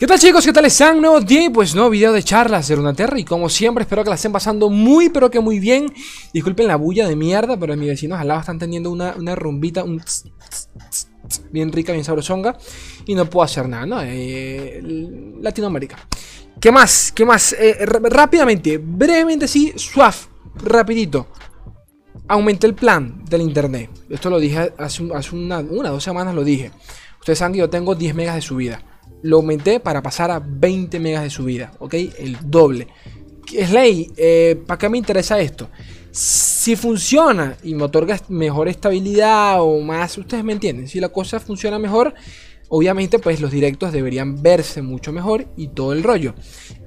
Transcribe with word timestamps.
¿Qué 0.00 0.06
tal 0.06 0.18
chicos? 0.18 0.46
¿Qué 0.46 0.52
tal 0.54 0.64
están? 0.64 0.98
Nuevo 0.98 1.20
día 1.20 1.44
y 1.44 1.50
pues 1.50 1.74
nuevo 1.74 1.90
video 1.90 2.14
de 2.14 2.22
charlas 2.22 2.66
de 2.68 2.74
Runaterra 2.74 3.18
Y 3.18 3.24
como 3.26 3.50
siempre 3.50 3.82
espero 3.82 4.02
que 4.02 4.08
la 4.08 4.14
estén 4.14 4.32
pasando 4.32 4.70
muy 4.70 5.10
pero 5.10 5.30
que 5.30 5.40
muy 5.40 5.60
bien 5.60 5.92
Disculpen 6.32 6.68
la 6.68 6.76
bulla 6.76 7.06
de 7.06 7.16
mierda 7.16 7.58
pero 7.58 7.76
mis 7.76 7.90
vecinos 7.90 8.18
al 8.18 8.28
lado 8.28 8.40
están 8.40 8.58
teniendo 8.58 8.90
una, 8.90 9.12
rumbita 9.34 9.84
un 9.84 10.02
Bien 11.50 11.70
rica, 11.70 11.92
bien 11.92 12.02
sabrosonga 12.02 12.56
Y 13.04 13.14
no 13.14 13.28
puedo 13.28 13.44
hacer 13.44 13.68
nada, 13.68 13.84
¿no? 13.84 14.00
Eh, 14.02 14.80
Latinoamérica 15.42 15.98
¿Qué 16.58 16.72
más? 16.72 17.12
¿Qué 17.12 17.26
más? 17.26 17.52
Eh, 17.52 17.84
rápidamente, 17.84 18.78
brevemente 18.78 19.46
sí, 19.46 19.74
suave, 19.76 20.16
rapidito 20.64 21.26
Aumenté 22.26 22.66
el 22.66 22.74
plan 22.74 23.22
del 23.26 23.42
internet 23.42 23.90
Esto 24.08 24.30
lo 24.30 24.38
dije 24.38 24.72
hace, 24.78 25.06
hace 25.14 25.36
una, 25.36 25.58
una, 25.58 25.90
dos 25.90 26.02
semanas 26.02 26.34
lo 26.34 26.42
dije 26.42 26.70
Ustedes 27.18 27.38
saben 27.38 27.52
que 27.52 27.58
yo 27.58 27.68
tengo 27.68 27.94
10 27.94 28.14
megas 28.14 28.36
de 28.36 28.40
subida 28.40 28.82
lo 29.22 29.36
aumenté 29.36 29.80
para 29.80 30.02
pasar 30.02 30.30
a 30.30 30.40
20 30.40 30.98
megas 31.00 31.22
de 31.22 31.30
subida, 31.30 31.72
¿ok? 31.78 31.94
El 32.18 32.36
doble. 32.44 32.88
Slay, 33.46 34.10
eh, 34.16 34.62
¿para 34.66 34.78
qué 34.78 34.88
me 34.88 34.98
interesa 34.98 35.40
esto? 35.40 35.68
Si 36.10 36.76
funciona 36.76 37.56
y 37.62 37.74
me 37.74 37.84
otorga 37.84 38.20
mejor 38.28 38.68
estabilidad 38.68 39.62
o 39.62 39.80
más, 39.80 40.16
ustedes 40.18 40.44
me 40.44 40.52
entienden, 40.52 40.88
si 40.88 41.00
la 41.00 41.08
cosa 41.08 41.40
funciona 41.40 41.78
mejor, 41.78 42.14
obviamente 42.68 43.18
pues 43.18 43.40
los 43.40 43.50
directos 43.50 43.92
deberían 43.92 44.42
verse 44.42 44.80
mucho 44.80 45.12
mejor 45.12 45.46
y 45.56 45.68
todo 45.68 45.92
el 45.92 46.02
rollo. 46.02 46.34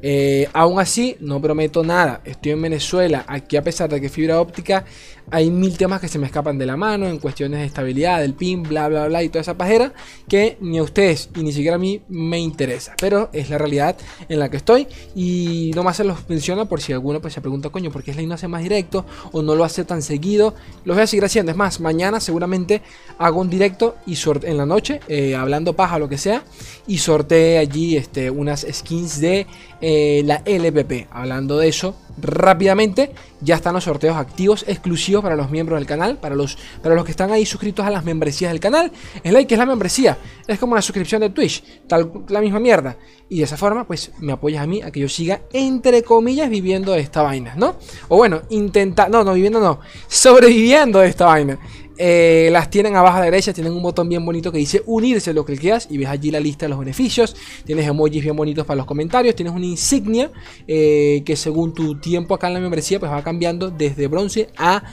Eh, 0.01 0.47
aún 0.53 0.79
así, 0.79 1.15
no 1.19 1.41
prometo 1.41 1.83
nada. 1.83 2.21
Estoy 2.25 2.53
en 2.53 2.61
Venezuela. 2.61 3.23
Aquí, 3.27 3.55
a 3.55 3.61
pesar 3.61 3.89
de 3.89 4.01
que 4.01 4.09
fibra 4.09 4.41
óptica, 4.41 4.85
hay 5.31 5.49
mil 5.51 5.77
temas 5.77 6.01
que 6.01 6.07
se 6.07 6.19
me 6.19 6.25
escapan 6.25 6.57
de 6.57 6.65
la 6.65 6.77
mano 6.77 7.07
en 7.07 7.19
cuestiones 7.19 7.59
de 7.59 7.65
estabilidad, 7.65 8.21
del 8.21 8.33
pin, 8.33 8.63
bla, 8.63 8.87
bla, 8.87 9.07
bla 9.07 9.23
y 9.23 9.29
toda 9.29 9.41
esa 9.41 9.57
pajera 9.57 9.93
que 10.27 10.57
ni 10.61 10.77
a 10.77 10.83
ustedes 10.83 11.29
y 11.35 11.43
ni 11.43 11.51
siquiera 11.51 11.75
a 11.75 11.79
mí 11.79 12.01
me 12.09 12.39
interesa. 12.39 12.95
Pero 12.99 13.29
es 13.33 13.49
la 13.49 13.57
realidad 13.57 13.97
en 14.29 14.39
la 14.39 14.49
que 14.49 14.57
estoy 14.57 14.87
y 15.15 15.71
no 15.75 15.83
más 15.83 15.97
se 15.97 16.03
los 16.03 16.29
menciona 16.29 16.65
por 16.65 16.81
si 16.81 16.93
alguno 16.93 17.21
pues, 17.21 17.33
se 17.33 17.41
pregunta, 17.41 17.69
coño, 17.69 17.91
¿por 17.91 18.03
qué 18.03 18.13
Slay 18.13 18.25
no 18.25 18.35
hace 18.35 18.47
más 18.47 18.63
directo 18.63 19.05
o 19.31 19.41
no 19.41 19.55
lo 19.55 19.63
hace 19.63 19.85
tan 19.85 20.01
seguido? 20.01 20.55
Los 20.85 20.95
voy 20.95 21.03
a 21.03 21.07
seguir 21.07 21.25
haciendo. 21.25 21.51
Es 21.51 21.57
más, 21.57 21.79
mañana 21.79 22.19
seguramente 22.19 22.81
hago 23.17 23.41
un 23.41 23.49
directo 23.49 23.95
y 24.05 24.17
en 24.43 24.57
la 24.57 24.65
noche, 24.65 24.99
eh, 25.07 25.35
hablando 25.35 25.73
paja 25.73 25.97
o 25.97 25.99
lo 25.99 26.09
que 26.09 26.17
sea, 26.17 26.43
y 26.87 26.97
sortee 26.97 27.57
allí 27.57 27.97
este, 27.97 28.29
unas 28.29 28.65
skins 28.71 29.19
de 29.19 29.47
eh, 29.81 30.21
la 30.25 30.41
LPP. 30.45 31.07
Hablando 31.11 31.57
de 31.57 31.67
eso, 31.67 31.95
rápidamente, 32.17 33.11
ya 33.43 33.55
están 33.55 33.73
los 33.73 33.83
sorteos 33.83 34.15
activos 34.15 34.65
exclusivos 34.67 35.23
para 35.23 35.35
los 35.35 35.49
miembros 35.49 35.79
del 35.79 35.87
canal, 35.87 36.17
para 36.17 36.35
los, 36.35 36.57
para 36.81 36.95
los 36.95 37.05
que 37.05 37.11
están 37.11 37.31
ahí 37.31 37.45
suscritos 37.45 37.85
a 37.85 37.89
las 37.89 38.03
membresías 38.03 38.51
del 38.51 38.59
canal. 38.59 38.91
Like, 39.23 39.47
que 39.47 39.55
es 39.55 39.59
la 39.59 39.65
membresía, 39.65 40.17
es 40.47 40.59
como 40.59 40.75
la 40.75 40.81
suscripción 40.81 41.21
de 41.21 41.29
Twitch, 41.29 41.63
tal 41.87 42.11
la 42.29 42.41
misma 42.41 42.59
mierda. 42.59 42.97
Y 43.29 43.39
de 43.39 43.43
esa 43.45 43.57
forma, 43.57 43.85
pues 43.85 44.11
me 44.19 44.31
apoyas 44.31 44.63
a 44.63 44.67
mí 44.67 44.81
a 44.81 44.91
que 44.91 44.99
yo 44.99 45.09
siga, 45.09 45.41
entre 45.53 46.03
comillas, 46.03 46.49
viviendo 46.49 46.91
de 46.91 46.99
esta 46.99 47.21
vaina, 47.21 47.55
¿no? 47.55 47.77
O 48.09 48.17
bueno, 48.17 48.41
intenta, 48.49 49.09
no, 49.09 49.23
no, 49.23 49.33
viviendo 49.33 49.59
no, 49.59 49.79
sobreviviendo 50.07 50.99
de 50.99 51.07
esta 51.07 51.25
vaina. 51.25 51.59
Eh, 51.97 52.49
las 52.51 52.69
tienen 52.69 52.95
abajo 52.95 53.17
a 53.17 53.19
la 53.19 53.25
derecha, 53.25 53.53
tienen 53.53 53.73
un 53.73 53.83
botón 53.83 54.09
bien 54.09 54.25
bonito 54.25 54.51
que 54.51 54.57
dice 54.57 54.81
unirse, 54.85 55.33
lo 55.33 55.45
cliqueas 55.45 55.87
y 55.89 55.97
ves 55.97 56.07
allí 56.07 56.31
la 56.31 56.39
lista 56.39 56.65
de 56.65 56.69
los 56.69 56.79
beneficios. 56.79 57.35
Tienes 57.65 57.87
emojis 57.87 58.23
bien 58.23 58.35
bonitos 58.35 58.65
para 58.65 58.77
los 58.77 58.85
comentarios, 58.85 59.35
tienes 59.35 59.53
una 59.53 59.65
insignia 59.65 60.31
eh, 60.67 61.21
que 61.25 61.35
según 61.35 61.73
tu 61.73 61.99
tiempo 61.99 62.33
acá 62.33 62.47
en 62.47 62.55
la 62.55 62.59
membresía 62.59 62.99
pues 62.99 63.11
va 63.11 63.23
cambiando 63.23 63.69
desde 63.69 64.07
bronce 64.07 64.49
a 64.57 64.83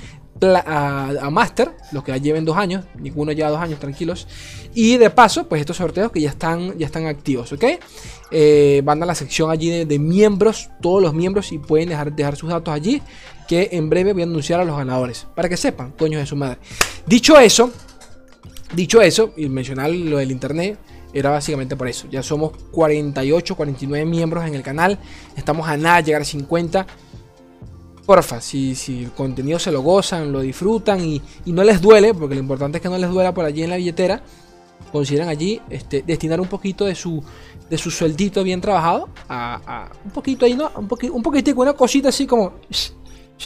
a, 0.42 1.28
Master, 1.30 1.72
los 1.92 2.02
que 2.02 2.12
ya 2.12 2.18
lleven 2.18 2.44
dos 2.44 2.56
años, 2.56 2.84
ninguno 2.98 3.32
lleva 3.32 3.50
dos 3.50 3.60
años, 3.60 3.78
tranquilos. 3.78 4.26
Y 4.74 4.96
de 4.96 5.10
paso, 5.10 5.48
pues 5.48 5.60
estos 5.60 5.76
sorteos 5.76 6.10
que 6.12 6.20
ya 6.20 6.30
están, 6.30 6.78
ya 6.78 6.86
están 6.86 7.06
activos, 7.06 7.52
¿ok? 7.52 7.64
Eh, 8.30 8.80
van 8.84 9.02
a 9.02 9.06
la 9.06 9.14
sección 9.14 9.50
allí 9.50 9.84
de, 9.84 9.98
miembros, 9.98 10.70
todos 10.80 11.02
los 11.02 11.12
miembros, 11.12 11.52
y 11.52 11.58
pueden 11.58 11.90
dejar, 11.90 12.14
dejar 12.14 12.36
sus 12.36 12.48
datos 12.48 12.72
allí 12.72 13.02
que 13.50 13.70
en 13.72 13.90
breve 13.90 14.12
voy 14.12 14.22
a 14.22 14.26
anunciar 14.26 14.60
a 14.60 14.64
los 14.64 14.76
ganadores. 14.76 15.26
Para 15.34 15.48
que 15.48 15.56
sepan, 15.56 15.90
coños 15.98 16.20
de 16.20 16.26
su 16.26 16.36
madre. 16.36 16.58
Dicho 17.04 17.36
eso, 17.36 17.72
dicho 18.76 19.02
eso, 19.02 19.34
y 19.36 19.48
mencionar 19.48 19.90
lo 19.90 20.18
del 20.18 20.30
internet, 20.30 20.78
era 21.12 21.30
básicamente 21.30 21.74
por 21.74 21.88
eso. 21.88 22.06
Ya 22.08 22.22
somos 22.22 22.52
48, 22.70 23.56
49 23.56 24.06
miembros 24.06 24.46
en 24.46 24.54
el 24.54 24.62
canal. 24.62 25.00
Estamos 25.36 25.68
a 25.68 25.76
nada 25.76 26.00
llegar 26.00 26.22
a 26.22 26.24
50. 26.24 26.86
Porfa, 28.06 28.40
si, 28.40 28.76
si 28.76 29.02
el 29.02 29.10
contenido 29.10 29.58
se 29.58 29.72
lo 29.72 29.82
gozan, 29.82 30.30
lo 30.30 30.42
disfrutan 30.42 31.00
y, 31.04 31.20
no 31.46 31.64
les 31.64 31.80
duele, 31.80 32.14
porque 32.14 32.36
lo 32.36 32.40
importante 32.42 32.78
es 32.78 32.82
que 32.82 32.88
no 32.88 32.98
les 32.98 33.10
duela 33.10 33.34
por 33.34 33.44
allí 33.44 33.64
en 33.64 33.70
la 33.70 33.78
billetera, 33.78 34.22
consideran 34.92 35.28
allí 35.28 35.60
este, 35.70 36.04
destinar 36.06 36.40
un 36.40 36.46
poquito 36.46 36.84
de 36.84 36.94
su, 36.94 37.20
de 37.68 37.76
su 37.76 37.90
sueldito 37.90 38.44
bien 38.44 38.60
trabajado 38.60 39.08
a, 39.28 39.90
un 40.04 40.12
poquito 40.12 40.46
ahí, 40.46 40.54
¿no? 40.54 40.70
Un, 40.76 40.86
poquito, 40.86 41.14
un 41.14 41.22
poquitico, 41.24 41.62
una 41.62 41.72
cosita 41.72 42.10
así 42.10 42.28
como 42.28 42.52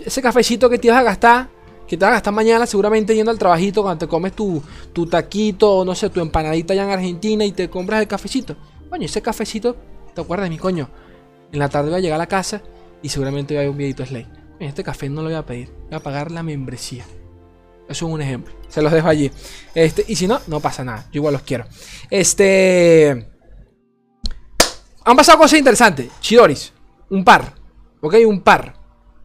ese 0.00 0.22
cafecito 0.22 0.68
que 0.68 0.78
te 0.78 0.90
vas 0.90 0.98
a 0.98 1.02
gastar, 1.02 1.48
que 1.86 1.96
te 1.96 2.04
vas 2.04 2.10
a 2.10 2.14
gastar 2.14 2.32
mañana 2.32 2.66
seguramente 2.66 3.14
yendo 3.14 3.30
al 3.30 3.38
trabajito 3.38 3.82
cuando 3.82 3.98
te 3.98 4.08
comes 4.08 4.32
tu, 4.32 4.62
tu 4.92 5.06
taquito 5.06 5.78
o 5.78 5.84
no 5.84 5.94
sé, 5.94 6.10
tu 6.10 6.20
empanadita 6.20 6.72
allá 6.72 6.84
en 6.84 6.90
Argentina 6.90 7.44
y 7.44 7.52
te 7.52 7.68
compras 7.68 8.00
el 8.00 8.08
cafecito. 8.08 8.56
Coño, 8.90 9.06
ese 9.06 9.22
cafecito, 9.22 9.76
¿te 10.14 10.20
acuerdas 10.20 10.48
mi 10.48 10.58
coño? 10.58 10.88
En 11.52 11.58
la 11.58 11.68
tarde 11.68 11.90
voy 11.90 11.98
a 11.98 12.00
llegar 12.00 12.16
a 12.16 12.18
la 12.18 12.26
casa 12.26 12.62
y 13.02 13.08
seguramente 13.08 13.54
voy 13.54 13.58
a 13.58 13.60
ver 13.62 13.70
un 13.70 13.76
videito 13.76 14.04
Slay. 14.04 14.26
Este 14.58 14.82
café 14.82 15.08
no 15.08 15.22
lo 15.22 15.28
voy 15.28 15.36
a 15.36 15.44
pedir, 15.44 15.70
voy 15.88 15.94
a 15.94 16.00
pagar 16.00 16.30
la 16.30 16.42
membresía. 16.42 17.04
Eso 17.88 18.06
es 18.06 18.12
un 18.12 18.22
ejemplo. 18.22 18.54
Se 18.68 18.80
los 18.80 18.90
dejo 18.90 19.08
allí. 19.08 19.30
Este, 19.74 20.04
y 20.08 20.16
si 20.16 20.26
no, 20.26 20.40
no 20.46 20.58
pasa 20.60 20.84
nada. 20.84 21.04
Yo 21.12 21.18
igual 21.18 21.34
los 21.34 21.42
quiero. 21.42 21.66
Este. 22.08 23.28
Han 25.04 25.16
pasado 25.16 25.36
cosas 25.36 25.58
interesantes. 25.58 26.08
Chidoris. 26.18 26.72
Un 27.10 27.22
par. 27.22 27.52
¿Ok? 28.00 28.14
Un 28.26 28.40
par. 28.40 28.74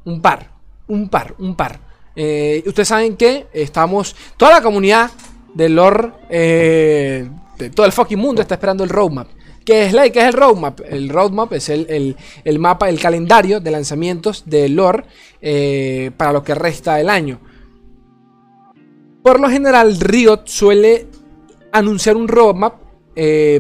Un 0.04 0.22
par 0.22 0.59
un 0.90 1.08
par, 1.08 1.36
un 1.40 1.56
par. 1.56 1.80
Eh, 2.16 2.64
ustedes 2.66 2.90
saben 2.90 3.16
que 3.16 3.48
estamos, 3.54 4.16
toda 4.36 4.52
la 4.52 4.62
comunidad 4.62 5.10
de 5.54 5.70
lore, 5.70 6.12
eh, 6.30 7.30
de 7.58 7.70
todo 7.70 7.86
el 7.86 7.92
fucking 7.92 8.20
mundo 8.20 8.42
está 8.42 8.56
esperando 8.56 8.84
el 8.84 8.90
roadmap. 8.90 9.28
¿Qué 9.64 9.86
es, 9.86 9.94
la, 9.94 10.10
¿Qué 10.10 10.20
es 10.20 10.26
el 10.26 10.34
roadmap? 10.34 10.82
El 10.90 11.10
roadmap 11.10 11.54
es 11.54 11.70
el, 11.70 12.16
mapa, 12.60 12.90
el 12.90 13.00
calendario 13.00 13.60
de 13.60 13.72
lanzamientos 13.72 14.44
de 14.48 14.68
lore 14.68 15.06
eh, 15.42 16.12
para 16.18 16.34
lo 16.34 16.44
que 16.44 16.56
resta 16.56 16.96
del 16.96 17.10
año. 17.10 17.40
Por 19.24 19.40
lo 19.40 19.50
general, 19.50 20.00
Riot 20.00 20.44
suele 20.46 21.08
anunciar 21.72 22.16
un 22.18 22.28
roadmap 22.28 22.76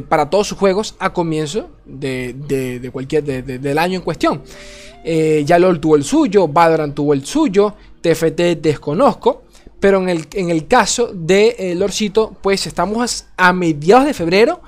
para 0.07 0.29
todos 0.29 0.47
sus 0.47 0.57
juegos 0.57 0.95
a 0.99 1.11
comienzo 1.11 1.69
de, 1.85 2.89
cualquier 2.93 3.23
del 3.43 3.77
año 3.77 3.97
en 3.97 4.01
cuestión. 4.01 4.41
Eh, 5.03 5.43
ya 5.45 5.59
LOL 5.59 5.79
tuvo 5.79 5.95
el 5.95 6.03
suyo, 6.03 6.47
Valorant 6.47 6.93
tuvo 6.93 7.13
el 7.13 7.25
suyo, 7.25 7.75
TFT 8.01 8.61
desconozco. 8.61 9.43
Pero 9.79 10.01
en 10.01 10.09
el, 10.09 10.27
en 10.33 10.49
el 10.49 10.67
caso 10.67 11.11
de 11.13 11.55
eh, 11.57 11.75
Lorcito, 11.75 12.35
pues 12.41 12.67
estamos 12.67 13.27
a 13.37 13.53
mediados 13.53 14.05
de 14.05 14.13
febrero, 14.13 14.61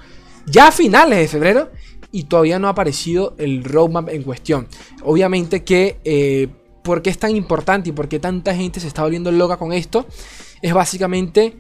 ya 0.45 0.67
a 0.67 0.71
finales 0.71 1.19
de 1.19 1.27
febrero, 1.27 1.69
y 2.11 2.23
todavía 2.23 2.59
no 2.59 2.67
ha 2.67 2.71
aparecido 2.71 3.35
el 3.37 3.63
roadmap 3.63 4.09
en 4.09 4.23
cuestión. 4.23 4.67
Obviamente 5.03 5.63
que, 5.63 5.99
eh, 6.03 6.47
¿por 6.83 7.01
qué 7.01 7.09
es 7.09 7.17
tan 7.17 7.35
importante 7.35 7.89
y 7.89 7.93
por 7.93 8.07
qué 8.07 8.19
tanta 8.19 8.55
gente 8.55 8.79
se 8.79 8.87
está 8.87 9.03
volviendo 9.03 9.31
loca 9.31 9.57
con 9.57 9.73
esto? 9.73 10.05
Es 10.61 10.73
básicamente 10.73 11.55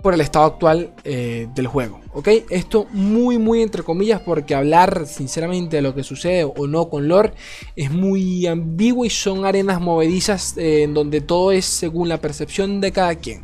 por 0.00 0.14
el 0.14 0.20
estado 0.20 0.46
actual 0.46 0.92
eh, 1.04 1.48
del 1.54 1.66
juego. 1.66 2.00
¿Ok? 2.12 2.28
Esto 2.50 2.86
muy, 2.92 3.38
muy 3.38 3.62
entre 3.62 3.82
comillas, 3.82 4.20
porque 4.20 4.54
hablar 4.54 5.06
sinceramente 5.06 5.76
de 5.76 5.82
lo 5.82 5.94
que 5.94 6.02
sucede 6.02 6.44
o 6.44 6.66
no 6.66 6.88
con 6.88 7.08
lore 7.08 7.32
es 7.76 7.90
muy 7.90 8.46
ambiguo 8.46 9.04
y 9.04 9.10
son 9.10 9.44
arenas 9.44 9.80
movedizas 9.80 10.56
eh, 10.56 10.82
en 10.82 10.94
donde 10.94 11.20
todo 11.20 11.52
es 11.52 11.64
según 11.64 12.08
la 12.08 12.20
percepción 12.20 12.80
de 12.80 12.92
cada 12.92 13.14
quien. 13.14 13.42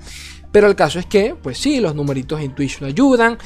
Pero 0.53 0.69
el 0.69 0.75
caso 0.75 0.99
es 0.99 1.07
que, 1.07 1.35
pues 1.35 1.59
sí, 1.59 1.81
los 1.81 1.95
numeritos 1.95 2.41
en 2.41 2.55
Twitch 2.55 2.83
ayudan 2.83 3.37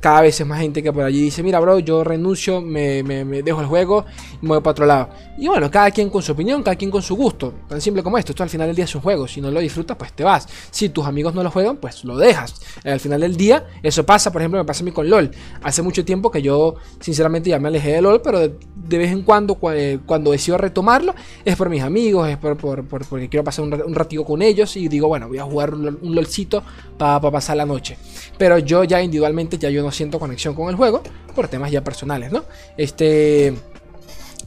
cada 0.00 0.22
vez 0.22 0.40
es 0.40 0.46
más 0.46 0.60
gente 0.60 0.82
que 0.82 0.92
por 0.92 1.04
allí 1.04 1.20
dice, 1.20 1.42
mira, 1.42 1.60
bro, 1.60 1.78
yo 1.78 2.04
renuncio, 2.04 2.60
me, 2.60 3.02
dejo 3.42 3.60
el 3.60 3.66
juego 3.66 4.04
y 4.40 4.46
me 4.46 4.50
voy 4.50 4.60
para 4.60 4.70
otro 4.72 4.86
lado. 4.86 5.08
Y 5.38 5.48
bueno, 5.48 5.70
cada 5.70 5.90
quien 5.90 6.10
con 6.10 6.22
su 6.22 6.32
opinión, 6.32 6.62
cada 6.62 6.76
quien 6.76 6.90
con 6.90 7.02
su 7.02 7.16
gusto. 7.16 7.54
Tan 7.68 7.80
simple 7.80 8.02
como 8.02 8.18
esto. 8.18 8.32
Esto 8.32 8.42
al 8.42 8.50
final 8.50 8.68
del 8.68 8.76
día 8.76 8.84
es 8.84 8.94
un 8.94 9.00
juego. 9.00 9.26
Si 9.26 9.40
no 9.40 9.50
lo 9.50 9.60
disfrutas, 9.60 9.96
pues 9.96 10.12
te 10.12 10.24
vas. 10.24 10.48
Si 10.70 10.88
tus 10.88 11.06
amigos 11.06 11.34
no 11.34 11.42
lo 11.42 11.50
juegan, 11.50 11.76
pues 11.76 12.04
lo 12.04 12.16
dejas. 12.16 12.60
Al 12.84 13.00
final 13.00 13.20
del 13.20 13.36
día, 13.36 13.66
eso 13.82 14.04
pasa, 14.06 14.32
por 14.32 14.42
ejemplo, 14.42 14.58
me 14.58 14.64
pasa 14.64 14.82
a 14.82 14.84
mí 14.84 14.92
con 14.92 15.08
LOL. 15.08 15.30
Hace 15.62 15.82
mucho 15.82 16.04
tiempo 16.04 16.30
que 16.30 16.42
yo, 16.42 16.76
sinceramente, 17.00 17.50
ya 17.50 17.58
me 17.58 17.68
alejé 17.68 17.92
de 17.92 18.02
LOL, 18.02 18.20
pero 18.22 18.38
de, 18.38 18.98
vez 18.98 19.10
en 19.10 19.22
cuando, 19.22 19.58
eh, 19.72 19.98
cuando 20.06 20.30
decido 20.30 20.58
retomarlo, 20.58 21.14
es 21.44 21.56
por 21.56 21.68
mis 21.68 21.82
amigos, 21.82 22.28
es 22.28 22.36
por, 22.38 22.56
porque 22.56 23.28
quiero 23.28 23.44
pasar 23.44 23.64
un, 23.64 23.74
un 23.82 23.94
ratito 23.94 24.24
con 24.24 24.42
ellos 24.42 24.76
y 24.76 24.88
digo, 24.88 25.08
bueno, 25.08 25.28
voy 25.28 25.38
a 25.38 25.44
jugar 25.44 25.74
un, 25.74 25.98
LOLcito 26.02 26.62
para 26.98 27.20
pasar 27.20 27.56
la 27.56 27.66
noche. 27.66 27.96
Pero 28.38 28.58
yo 28.58 28.84
ya 28.84 29.02
individualmente, 29.02 29.58
ya 29.58 29.68
yo 29.74 29.82
no 29.82 29.90
siento 29.90 30.18
conexión 30.18 30.54
con 30.54 30.68
el 30.68 30.76
juego 30.76 31.02
por 31.34 31.48
temas 31.48 31.70
ya 31.70 31.82
personales, 31.82 32.32
¿no? 32.32 32.44
Este. 32.76 33.54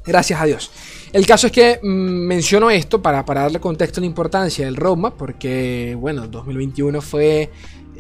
Gracias 0.06 0.40
a 0.40 0.46
Dios. 0.46 0.72
El 1.12 1.26
caso 1.26 1.48
es 1.48 1.54
que 1.54 1.80
mm, 1.82 1.88
menciono 1.88 2.70
esto 2.70 3.02
para, 3.02 3.24
darle 3.24 3.60
contexto 3.60 4.00
a 4.00 4.02
la 4.02 4.08
importancia 4.08 4.66
del 4.66 4.76
roadmap, 4.76 5.16
porque, 5.16 5.98
bueno, 6.00 6.28
2021 6.28 7.02
fue, 7.02 7.50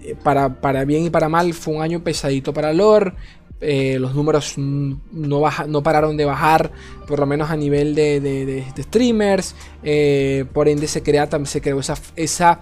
eh, 0.01 0.15
para, 0.23 0.61
para 0.61 0.85
bien 0.85 1.05
y 1.05 1.09
para 1.09 1.27
mal, 1.27 1.53
fue 1.53 1.75
un 1.75 1.81
año 1.81 2.03
pesadito 2.03 2.53
para 2.53 2.71
lore. 2.73 3.13
Eh, 3.59 3.97
los 3.99 4.13
números 4.13 4.53
no, 4.57 5.43
no 5.67 5.83
pararon 5.83 6.15
de 6.15 6.25
bajar, 6.25 6.71
por 7.07 7.19
lo 7.19 7.25
menos 7.25 7.49
a 7.49 7.55
nivel 7.55 7.95
de, 7.95 8.65
streamers. 8.77 9.55
Eh, 9.83 10.45
por 10.53 10.67
ende 10.67 10.87
se, 10.87 11.01
crea, 11.01 11.27
se 11.45 11.61
creó 11.61 11.79
esa, 11.79 11.95
esa, 12.15 12.59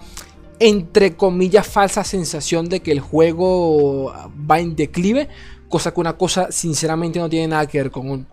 entre 0.58 1.16
comillas, 1.16 1.66
falsa 1.66 2.04
sensación 2.04 2.68
de 2.68 2.80
que 2.80 2.92
el 2.92 3.00
juego 3.00 4.12
va 4.50 4.60
en 4.60 4.76
declive. 4.76 5.28
Cosa 5.68 5.92
que 5.92 6.00
una 6.00 6.16
cosa 6.16 6.52
sinceramente 6.52 7.18
no 7.18 7.28
tiene 7.28 7.48
nada 7.48 7.66
que 7.66 7.82
ver 7.82 7.90
con, 7.90 8.26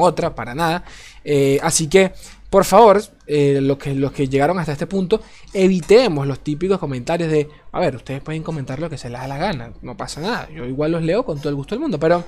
otra, 0.00 0.34
para 0.34 0.54
nada. 0.54 0.84
Eh, 1.24 1.58
así 1.62 1.88
que 1.88 2.12
por 2.50 2.64
favor, 2.64 3.02
eh, 3.26 3.58
los, 3.60 3.76
que, 3.76 3.94
los 3.94 4.12
que 4.12 4.26
llegaron 4.26 4.58
hasta 4.58 4.72
este 4.72 4.86
punto, 4.86 5.20
evitemos 5.52 6.26
los 6.26 6.40
típicos 6.40 6.78
comentarios 6.78 7.30
de, 7.30 7.48
a 7.72 7.80
ver, 7.80 7.96
ustedes 7.96 8.22
pueden 8.22 8.42
comentar 8.42 8.78
lo 8.78 8.88
que 8.88 8.96
se 8.96 9.10
les 9.10 9.20
da 9.20 9.28
la 9.28 9.36
gana, 9.36 9.72
no 9.82 9.96
pasa 9.96 10.22
nada, 10.22 10.48
yo 10.50 10.64
igual 10.64 10.92
los 10.92 11.02
leo 11.02 11.24
con 11.24 11.38
todo 11.38 11.50
el 11.50 11.56
gusto 11.56 11.74
del 11.74 11.82
mundo, 11.82 11.98
pero 12.00 12.24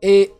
eh, 0.00 0.32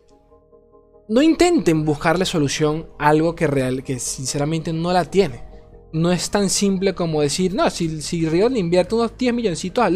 no 1.09 1.23
intenten 1.23 1.85
buscarle 1.85 2.25
solución 2.25 2.87
a 2.99 3.09
algo 3.09 3.35
que, 3.35 3.49
real, 3.49 3.83
que 3.83 3.99
sinceramente 3.99 4.73
no 4.73 4.93
la 4.93 5.05
tiene. 5.05 5.54
No 5.95 6.13
es 6.13 6.29
tan 6.29 6.51
simple 6.51 6.95
como 6.95 7.23
decir, 7.23 7.55
no, 7.55 7.71
si, 7.71 8.03
si 8.03 8.29
Riot 8.29 8.51
le 8.51 8.59
invierte 8.59 8.95
unos 8.95 9.17
10 9.17 9.33
milloncitos 9.33 9.83
a 9.83 9.91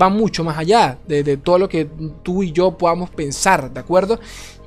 va 0.00 0.08
mucho 0.08 0.44
más 0.44 0.58
allá 0.58 0.98
de, 1.06 1.36
todo 1.36 1.58
lo 1.58 1.68
que 1.68 1.88
tú 2.22 2.42
y 2.42 2.52
yo 2.52 2.76
podamos 2.78 3.10
pensar, 3.10 3.72
¿de 3.72 3.80
acuerdo? 3.80 4.18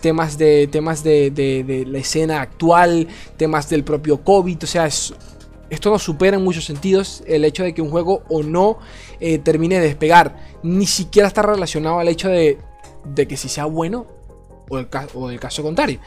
Temas 0.01 0.37
de, 0.37 0.67
temas 0.67 1.03
de, 1.03 1.85
la 1.87 1.97
escena 1.99 2.41
actual, 2.41 3.07
temas 3.37 3.69
del 3.69 3.83
propio 3.83 4.23
COVID, 4.23 4.63
o 4.63 4.67
sea, 4.67 4.87
esto 4.87 5.89
nos 5.89 6.03
supera 6.03 6.37
en 6.37 6.43
muchos 6.43 6.65
sentidos 6.65 7.23
el 7.25 7.45
hecho 7.45 7.63
de 7.63 7.73
que 7.73 7.81
un 7.81 7.89
juego 7.89 8.23
o 8.29 8.43
no 8.43 8.77
eh, 9.19 9.39
termine 9.39 9.79
de 9.79 9.87
despegar, 9.87 10.35
ni 10.63 10.85
siquiera 10.85 11.27
está 11.27 11.41
relacionado 11.41 11.99
al 11.99 12.07
hecho 12.07 12.29
de, 12.29 12.57
que 13.15 13.37
si 13.37 13.49
sea 13.49 13.65
bueno 13.65 14.07
o 14.69 14.77
el, 14.77 14.87
o 15.13 15.29
el 15.29 15.39
caso 15.39 15.63
contrario. 15.63 15.99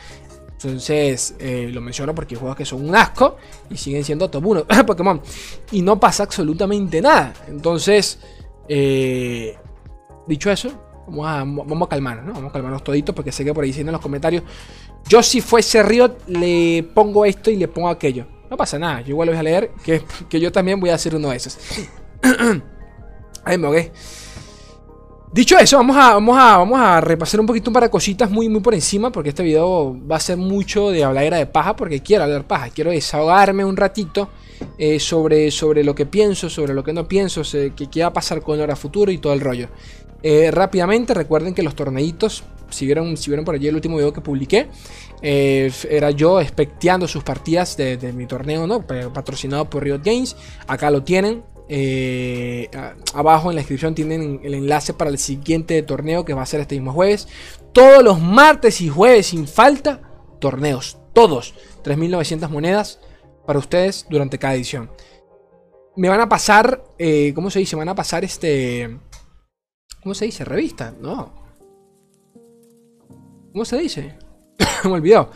Entonces, 0.60 1.36
eh, 1.38 1.70
lo 1.72 1.80
menciono 1.80 2.12
porque 2.16 2.34
hay 2.34 2.40
juegos 2.40 2.56
que 2.56 2.64
son 2.64 2.88
un 2.88 2.96
asco 2.96 3.36
y 3.70 3.76
siguen 3.76 4.02
siendo 4.02 4.28
top 4.28 4.44
1 4.44 4.66
Pokémon. 4.86 5.22
Y 5.70 5.82
no 5.82 6.00
pasa 6.00 6.24
absolutamente 6.24 7.00
nada. 7.00 7.32
Entonces, 7.46 8.18
eh, 8.68 9.56
dicho 10.26 10.50
eso, 10.50 10.72
vamos 11.06 11.26
a, 11.28 11.38
vamos 11.44 11.86
a 11.86 11.88
calmarnos, 11.88 12.26
¿no? 12.26 12.32
Vamos 12.32 12.50
a 12.50 12.52
calmarnos 12.52 12.82
toditos 12.82 13.14
porque 13.14 13.30
sé 13.30 13.44
que 13.44 13.54
por 13.54 13.62
ahí 13.62 13.70
dicen 13.70 13.86
en 13.86 13.92
los 13.92 14.00
comentarios. 14.00 14.42
Yo 15.08 15.22
si 15.22 15.40
fuese 15.40 15.80
Riot 15.84 16.26
le 16.26 16.82
pongo 16.92 17.24
esto 17.24 17.52
y 17.52 17.56
le 17.56 17.68
pongo 17.68 17.88
aquello. 17.88 18.26
No 18.50 18.56
pasa 18.56 18.80
nada, 18.80 19.02
yo 19.02 19.10
igual 19.10 19.26
lo 19.26 19.32
voy 19.32 19.38
a 19.38 19.42
leer, 19.44 19.70
que, 19.84 20.02
que 20.28 20.40
yo 20.40 20.50
también 20.50 20.80
voy 20.80 20.90
a 20.90 20.94
hacer 20.94 21.14
uno 21.14 21.30
de 21.30 21.36
esos. 21.36 21.56
Ahí 23.44 23.58
me 23.58 23.92
Dicho 25.30 25.58
eso, 25.58 25.76
vamos 25.76 25.96
a, 25.96 26.14
vamos, 26.14 26.38
a, 26.38 26.56
vamos 26.56 26.80
a 26.80 27.00
repasar 27.02 27.38
un 27.38 27.46
poquito 27.46 27.70
para 27.70 27.90
cositas 27.90 28.30
muy, 28.30 28.48
muy 28.48 28.62
por 28.62 28.74
encima, 28.74 29.12
porque 29.12 29.28
este 29.28 29.42
video 29.42 29.94
va 30.10 30.16
a 30.16 30.20
ser 30.20 30.38
mucho 30.38 30.90
de 30.90 31.04
hablar 31.04 31.34
de 31.34 31.44
paja, 31.44 31.76
porque 31.76 32.00
quiero 32.00 32.24
hablar 32.24 32.46
paja, 32.46 32.70
quiero 32.70 32.90
desahogarme 32.90 33.62
un 33.62 33.76
ratito 33.76 34.30
eh, 34.78 34.98
sobre, 34.98 35.50
sobre 35.50 35.84
lo 35.84 35.94
que 35.94 36.06
pienso, 36.06 36.48
sobre 36.48 36.72
lo 36.72 36.82
que 36.82 36.94
no 36.94 37.06
pienso, 37.06 37.42
qué, 37.42 38.00
va 38.00 38.06
a 38.06 38.12
pasar 38.12 38.40
con 38.40 38.58
hora 38.58 38.74
futuro 38.74 39.12
y 39.12 39.18
todo 39.18 39.34
el 39.34 39.40
rollo. 39.40 39.68
Eh, 40.22 40.50
rápidamente, 40.50 41.12
recuerden 41.12 41.54
que 41.54 41.62
los 41.62 41.74
torneitos, 41.74 42.42
si 42.70 42.86
vieron, 42.86 43.16
si 43.18 43.28
vieron 43.30 43.44
por 43.44 43.54
allí 43.54 43.68
el 43.68 43.74
último 43.74 43.98
video 43.98 44.14
que 44.14 44.22
publiqué, 44.22 44.68
eh, 45.20 45.70
era 45.90 46.10
yo 46.10 46.40
especteando 46.40 47.06
sus 47.06 47.22
partidas 47.22 47.76
de, 47.76 48.12
mi 48.14 48.26
torneo, 48.26 48.66
¿no? 48.66 48.86
Patrocinado 48.86 49.68
por 49.68 49.84
Riot 49.84 50.00
Games. 50.02 50.36
Acá 50.66 50.90
lo 50.90 51.02
tienen. 51.02 51.42
Abajo 53.14 53.50
en 53.50 53.56
la 53.56 53.60
descripción 53.60 53.94
tienen 53.94 54.40
el 54.42 54.54
enlace 54.54 54.94
para 54.94 55.10
el 55.10 55.18
siguiente 55.18 55.82
torneo 55.82 56.24
que 56.24 56.34
va 56.34 56.42
a 56.42 56.46
ser 56.46 56.60
este 56.60 56.74
mismo 56.76 56.92
jueves. 56.92 57.28
Todos 57.72 58.02
los 58.02 58.20
martes 58.20 58.80
y 58.80 58.88
jueves 58.88 59.26
sin 59.26 59.46
falta, 59.46 60.00
torneos. 60.40 60.98
Todos. 61.12 61.54
3.900 61.84 62.48
monedas 62.48 63.00
para 63.46 63.58
ustedes 63.58 64.06
durante 64.08 64.38
cada 64.38 64.54
edición. 64.54 64.90
Me 65.96 66.08
van 66.08 66.20
a 66.20 66.28
pasar, 66.28 66.84
eh, 66.98 67.32
¿cómo 67.34 67.50
se 67.50 67.58
dice? 67.58 67.76
Me 67.76 67.80
van 67.80 67.88
a 67.88 67.94
pasar 67.94 68.24
este... 68.24 68.98
¿Cómo 70.02 70.14
se 70.14 70.26
dice? 70.26 70.44
Revista, 70.44 70.94
¿no? 71.00 71.34
¿Cómo 73.52 73.64
se 73.64 73.78
dice? 73.78 74.16
me 74.84 74.92
olvidó. 74.92 75.30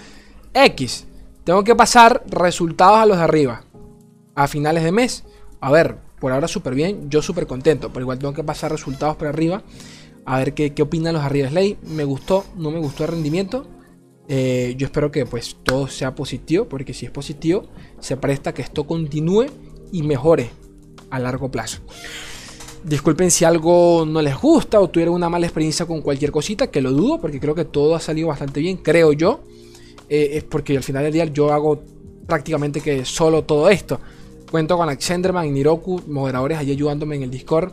X. 0.54 1.06
Tengo 1.44 1.64
que 1.64 1.74
pasar 1.74 2.22
resultados 2.26 2.98
a 2.98 3.06
los 3.06 3.16
de 3.16 3.24
arriba. 3.24 3.64
A 4.34 4.46
finales 4.46 4.84
de 4.84 4.92
mes. 4.92 5.24
A 5.60 5.72
ver, 5.72 5.98
por 6.22 6.30
ahora 6.30 6.46
súper 6.46 6.76
bien. 6.76 7.10
Yo 7.10 7.20
súper 7.20 7.48
contento. 7.48 7.88
Pero 7.92 8.04
igual 8.04 8.20
tengo 8.20 8.32
que 8.32 8.44
pasar 8.44 8.70
resultados 8.70 9.16
por 9.16 9.26
arriba. 9.26 9.64
A 10.24 10.38
ver 10.38 10.54
qué, 10.54 10.72
qué 10.72 10.82
opinan 10.82 11.14
los 11.14 11.24
arriba. 11.24 11.48
Slay. 11.48 11.78
Me 11.82 12.04
gustó, 12.04 12.44
no 12.56 12.70
me 12.70 12.78
gustó 12.78 13.02
el 13.02 13.10
rendimiento. 13.10 13.66
Eh, 14.28 14.76
yo 14.78 14.86
espero 14.86 15.10
que 15.10 15.26
pues 15.26 15.56
todo 15.64 15.88
sea 15.88 16.14
positivo, 16.14 16.68
porque 16.68 16.94
si 16.94 17.06
es 17.06 17.10
positivo, 17.10 17.64
se 17.98 18.16
presta 18.16 18.54
que 18.54 18.62
esto 18.62 18.86
continúe 18.86 19.46
y 19.90 20.04
mejore 20.04 20.50
a 21.10 21.18
largo 21.18 21.50
plazo. 21.50 21.80
Disculpen 22.84 23.32
si 23.32 23.44
algo 23.44 24.06
no 24.06 24.22
les 24.22 24.40
gusta 24.40 24.78
o 24.78 24.90
tuvieron 24.90 25.16
una 25.16 25.28
mala 25.28 25.46
experiencia 25.46 25.86
con 25.86 26.02
cualquier 26.02 26.30
cosita, 26.30 26.68
que 26.68 26.80
lo 26.80 26.92
dudo, 26.92 27.20
porque 27.20 27.40
creo 27.40 27.56
que 27.56 27.64
todo 27.64 27.96
ha 27.96 28.00
salido 28.00 28.28
bastante 28.28 28.60
bien, 28.60 28.76
creo 28.76 29.12
yo. 29.12 29.40
Eh, 30.08 30.30
es 30.34 30.44
porque 30.44 30.76
al 30.76 30.84
final 30.84 31.02
del 31.02 31.12
día 31.14 31.24
yo 31.24 31.52
hago 31.52 31.82
prácticamente 32.28 32.80
que 32.80 33.04
solo 33.04 33.42
todo 33.42 33.68
esto. 33.70 33.98
Cuento 34.52 34.76
con 34.76 34.90
Axenderman 34.90 35.46
y 35.46 35.50
Niroku, 35.50 36.02
moderadores 36.08 36.58
allí 36.58 36.72
ayudándome 36.72 37.16
en 37.16 37.22
el 37.22 37.30
Discord. 37.30 37.72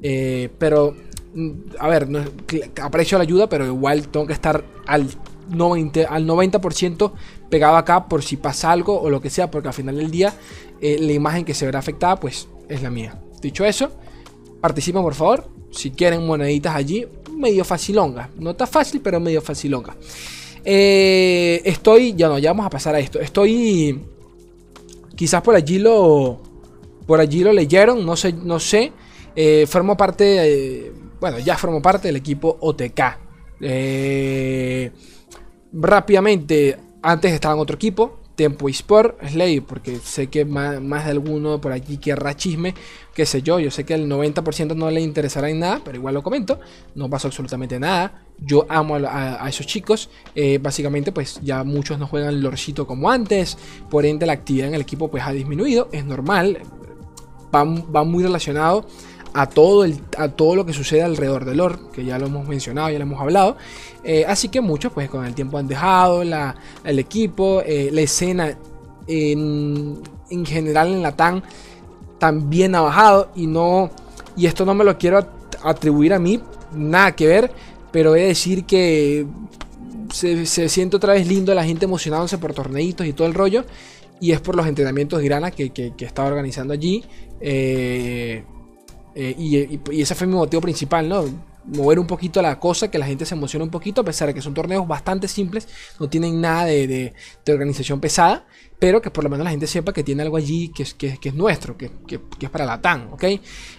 Eh, 0.00 0.48
pero, 0.60 0.94
mm, 1.34 1.50
a 1.76 1.88
ver, 1.88 2.06
aprecio 2.80 3.18
la 3.18 3.22
ayuda, 3.22 3.48
pero 3.48 3.66
igual 3.66 4.06
tengo 4.06 4.28
que 4.28 4.32
estar 4.32 4.64
al 4.86 5.08
90, 5.48 6.02
al 6.08 6.24
90% 6.28 7.14
pegado 7.48 7.76
acá 7.76 8.06
por 8.06 8.22
si 8.22 8.36
pasa 8.36 8.70
algo 8.70 9.00
o 9.00 9.10
lo 9.10 9.20
que 9.20 9.28
sea, 9.28 9.50
porque 9.50 9.66
al 9.66 9.74
final 9.74 9.96
del 9.96 10.12
día 10.12 10.32
eh, 10.80 10.98
la 11.00 11.12
imagen 11.12 11.44
que 11.44 11.52
se 11.52 11.66
verá 11.66 11.80
afectada 11.80 12.14
pues 12.14 12.46
es 12.68 12.80
la 12.80 12.90
mía. 12.90 13.20
Dicho 13.42 13.64
eso, 13.64 13.90
participen 14.60 15.02
por 15.02 15.14
favor. 15.14 15.48
Si 15.72 15.90
quieren 15.90 16.24
moneditas 16.24 16.76
allí, 16.76 17.08
medio 17.36 17.64
facilonga. 17.64 18.30
No 18.38 18.50
está 18.50 18.68
fácil, 18.68 19.00
pero 19.00 19.18
medio 19.18 19.42
facilonga. 19.42 19.96
Eh, 20.64 21.60
estoy, 21.64 22.14
ya 22.14 22.28
no, 22.28 22.38
ya 22.38 22.50
vamos 22.50 22.66
a 22.66 22.70
pasar 22.70 22.94
a 22.94 23.00
esto. 23.00 23.18
Estoy, 23.18 24.00
quizás 25.20 25.42
por 25.42 25.54
allí 25.54 25.78
lo, 25.78 26.40
por 27.06 27.20
allí 27.20 27.44
lo 27.44 27.52
leyeron, 27.52 28.06
no 28.06 28.16
sé, 28.16 28.32
no 28.32 28.58
sé. 28.58 28.90
Eh, 29.36 29.66
formo 29.68 29.94
parte, 29.94 30.94
bueno, 31.20 31.38
ya 31.38 31.58
formo 31.58 31.82
parte 31.82 32.08
del 32.08 32.16
equipo 32.16 32.56
OTK. 32.58 33.00
Eh, 33.60 34.90
Rápidamente, 35.74 36.78
antes 37.02 37.34
estaba 37.34 37.52
en 37.52 37.60
otro 37.60 37.76
equipo, 37.76 38.19
Tempo 38.40 38.70
Sport, 38.70 39.22
Slay, 39.28 39.60
porque 39.60 39.98
sé 39.98 40.28
que 40.28 40.46
más, 40.46 40.80
de 40.80 41.10
alguno 41.10 41.60
por 41.60 41.72
aquí 41.72 41.98
querrá 41.98 42.34
chisme, 42.34 42.74
qué 43.12 43.26
sé 43.26 43.42
yo, 43.42 43.60
yo 43.60 43.70
sé 43.70 43.84
que 43.84 43.92
el 43.92 44.08
90% 44.08 44.74
no 44.74 44.90
le 44.90 45.02
interesará 45.02 45.50
en 45.50 45.58
nada, 45.58 45.82
pero 45.84 45.98
igual 45.98 46.14
lo 46.14 46.22
comento, 46.22 46.58
no 46.94 47.10
pasó 47.10 47.28
absolutamente 47.28 47.78
nada, 47.78 48.22
yo 48.38 48.64
amo 48.70 48.94
a, 48.96 49.46
esos 49.46 49.66
chicos, 49.66 50.08
eh, 50.34 50.56
básicamente 50.56 51.12
pues 51.12 51.38
ya 51.42 51.64
muchos 51.64 51.98
no 51.98 52.06
juegan 52.06 52.40
lorcito 52.40 52.86
como 52.86 53.10
antes, 53.10 53.58
por 53.90 54.06
ende 54.06 54.24
la 54.24 54.32
actividad 54.32 54.68
en 54.68 54.74
el 54.74 54.80
equipo 54.80 55.10
pues 55.10 55.22
ha 55.22 55.32
disminuido, 55.32 55.90
es 55.92 56.06
normal, 56.06 56.60
va, 57.54 57.64
va 57.64 58.04
muy 58.04 58.22
relacionado 58.22 58.86
a 59.32 59.46
todo, 59.46 59.84
el, 59.84 60.00
a 60.16 60.28
todo 60.28 60.56
lo 60.56 60.66
que 60.66 60.72
sucede 60.72 61.02
alrededor 61.02 61.44
del 61.44 61.58
lore, 61.58 61.76
que 61.92 62.04
ya 62.04 62.18
lo 62.18 62.26
hemos 62.26 62.46
mencionado, 62.48 62.90
ya 62.90 62.98
lo 62.98 63.04
hemos 63.04 63.20
hablado. 63.20 63.56
Eh, 64.02 64.24
así 64.26 64.48
que 64.48 64.60
muchos 64.60 64.92
pues 64.92 65.08
con 65.08 65.24
el 65.24 65.34
tiempo 65.34 65.58
han 65.58 65.68
dejado 65.68 66.24
la, 66.24 66.56
el 66.84 66.98
equipo, 66.98 67.62
eh, 67.64 67.90
la 67.92 68.00
escena 68.00 68.56
en, 69.06 70.00
en, 70.30 70.46
general 70.46 70.88
en 70.88 71.02
la 71.02 71.16
TAN 71.16 71.42
también 72.18 72.74
ha 72.74 72.80
bajado 72.80 73.30
y 73.34 73.46
no, 73.46 73.90
y 74.36 74.46
esto 74.46 74.64
no 74.64 74.74
me 74.74 74.84
lo 74.84 74.98
quiero 74.98 75.26
atribuir 75.62 76.12
a 76.12 76.18
mí, 76.18 76.40
nada 76.74 77.12
que 77.12 77.26
ver, 77.26 77.50
pero 77.92 78.14
he 78.14 78.22
de 78.22 78.26
decir 78.28 78.64
que 78.64 79.26
se, 80.12 80.68
siente 80.68 80.96
otra 80.96 81.14
vez 81.14 81.26
lindo 81.26 81.54
la 81.54 81.64
gente 81.64 81.84
emocionándose 81.84 82.38
por 82.38 82.54
torneitos 82.54 83.06
y 83.06 83.12
todo 83.12 83.26
el 83.26 83.34
rollo. 83.34 83.64
Y 84.22 84.32
es 84.32 84.40
por 84.40 84.54
los 84.54 84.66
entrenamientos 84.66 85.18
de 85.18 85.24
grana 85.24 85.50
que, 85.50 85.70
que, 85.70 85.94
que 85.96 86.04
estaba 86.04 86.28
organizando 86.28 86.74
allí. 86.74 87.02
Eh, 87.40 88.44
eh, 89.14 89.34
y, 89.38 90.00
ese 90.00 90.14
fue 90.14 90.26
mi 90.26 90.34
motivo 90.34 90.60
principal, 90.60 91.08
¿no? 91.08 91.24
Mover 91.64 91.98
un 91.98 92.06
poquito 92.06 92.40
la 92.40 92.58
cosa, 92.58 92.90
que 92.90 92.98
la 92.98 93.06
gente 93.06 93.26
se 93.26 93.34
emocione 93.34 93.64
un 93.64 93.70
poquito, 93.70 94.00
a 94.00 94.04
pesar 94.04 94.28
de 94.28 94.34
que 94.34 94.40
son 94.40 94.54
torneos 94.54 94.86
bastante 94.88 95.28
simples, 95.28 95.68
no 95.98 96.08
tienen 96.08 96.40
nada 96.40 96.64
de, 96.64 97.12
organización 97.48 98.00
pesada, 98.00 98.46
pero 98.78 99.02
que 99.02 99.10
por 99.10 99.24
lo 99.24 99.30
menos 99.30 99.44
la 99.44 99.50
gente 99.50 99.66
sepa 99.66 99.92
que 99.92 100.02
tiene 100.02 100.22
algo 100.22 100.36
allí 100.36 100.68
que 100.68 100.84
es, 100.84 100.94
que, 100.94 101.18
es 101.22 101.34
nuestro, 101.34 101.76
que, 101.76 101.90
es 102.40 102.50
para 102.50 102.64
la 102.64 102.80
TAN, 102.80 103.08
¿ok? 103.12 103.24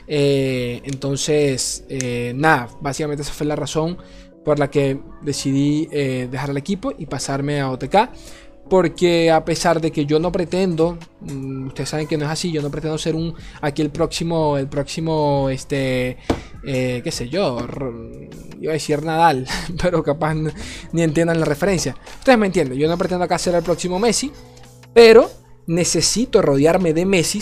Eh, 0.07 0.81
entonces, 0.83 1.85
eh, 1.89 2.33
nada, 2.35 2.69
básicamente 2.81 3.23
esa 3.23 3.33
fue 3.33 3.47
la 3.47 3.55
razón 3.55 3.97
por 4.45 4.59
la 4.59 4.69
que 4.69 4.99
decidí 5.21 5.85
dejar 5.85 6.49
el 6.49 6.57
equipo 6.57 6.93
y 6.97 7.05
pasarme 7.05 7.61
a 7.61 7.69
OTK. 7.69 8.09
Porque 8.71 9.29
a 9.29 9.43
pesar 9.43 9.81
de 9.81 9.91
que 9.91 10.05
yo 10.05 10.17
no 10.17 10.31
pretendo, 10.31 10.97
mm, 11.19 11.67
ustedes 11.67 11.89
saben 11.89 12.07
que 12.07 12.17
no 12.17 12.23
es 12.23 12.31
así, 12.31 12.53
yo 12.53 12.61
no 12.61 12.71
pretendo 12.71 12.97
ser 12.97 13.15
un 13.15 13.33
aquí 13.59 13.81
el 13.81 13.89
próximo, 13.89 14.57
el 14.57 14.69
próximo, 14.69 15.49
este, 15.49 16.19
eh, 16.63 17.01
qué 17.03 17.11
sé 17.11 17.27
yo, 17.27 17.57
iba 18.61 18.71
a 18.71 18.73
decir 18.73 19.03
Nadal, 19.03 19.45
pero 19.81 20.01
capaz 20.01 20.35
ni 20.93 21.01
entiendan 21.01 21.41
la 21.41 21.45
referencia. 21.45 21.97
Ustedes 22.19 22.39
me 22.39 22.45
entienden, 22.45 22.79
yo 22.79 22.87
no 22.87 22.97
pretendo 22.97 23.25
acá 23.25 23.37
ser 23.37 23.55
el 23.55 23.61
próximo 23.61 23.99
Messi, 23.99 24.31
pero 24.93 25.29
necesito 25.67 26.41
rodearme 26.41 26.93
de 26.93 27.05
Messi 27.05 27.41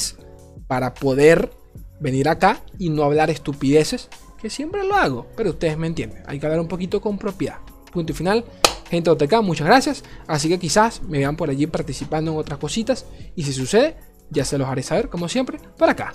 para 0.65 0.95
poder 0.95 1.51
venir 1.99 2.27
acá 2.27 2.63
y 2.79 2.89
no 2.89 3.03
hablar 3.03 3.29
estupideces, 3.29 4.09
que 4.41 4.49
siempre 4.49 4.83
lo 4.83 4.95
hago, 4.95 5.27
pero 5.37 5.51
ustedes 5.51 5.77
me 5.77 5.85
entienden, 5.85 6.23
hay 6.25 6.39
que 6.39 6.47
hablar 6.47 6.59
un 6.59 6.67
poquito 6.67 6.99
con 6.99 7.19
propiedad. 7.19 7.59
Punto 7.91 8.13
y 8.13 8.15
final. 8.15 8.45
Gente 8.89 9.09
de 9.09 9.25
OTK, 9.25 9.41
muchas 9.43 9.67
gracias. 9.67 10.03
Así 10.27 10.49
que 10.49 10.59
quizás 10.59 11.01
me 11.03 11.19
vean 11.19 11.35
por 11.35 11.49
allí 11.49 11.67
participando 11.67 12.31
en 12.31 12.37
otras 12.37 12.59
cositas. 12.59 13.05
Y 13.35 13.43
si 13.43 13.53
sucede, 13.53 13.97
ya 14.31 14.43
se 14.43 14.57
los 14.57 14.67
haré 14.67 14.81
saber, 14.81 15.09
como 15.09 15.29
siempre, 15.29 15.59
por 15.77 15.89
acá. 15.89 16.13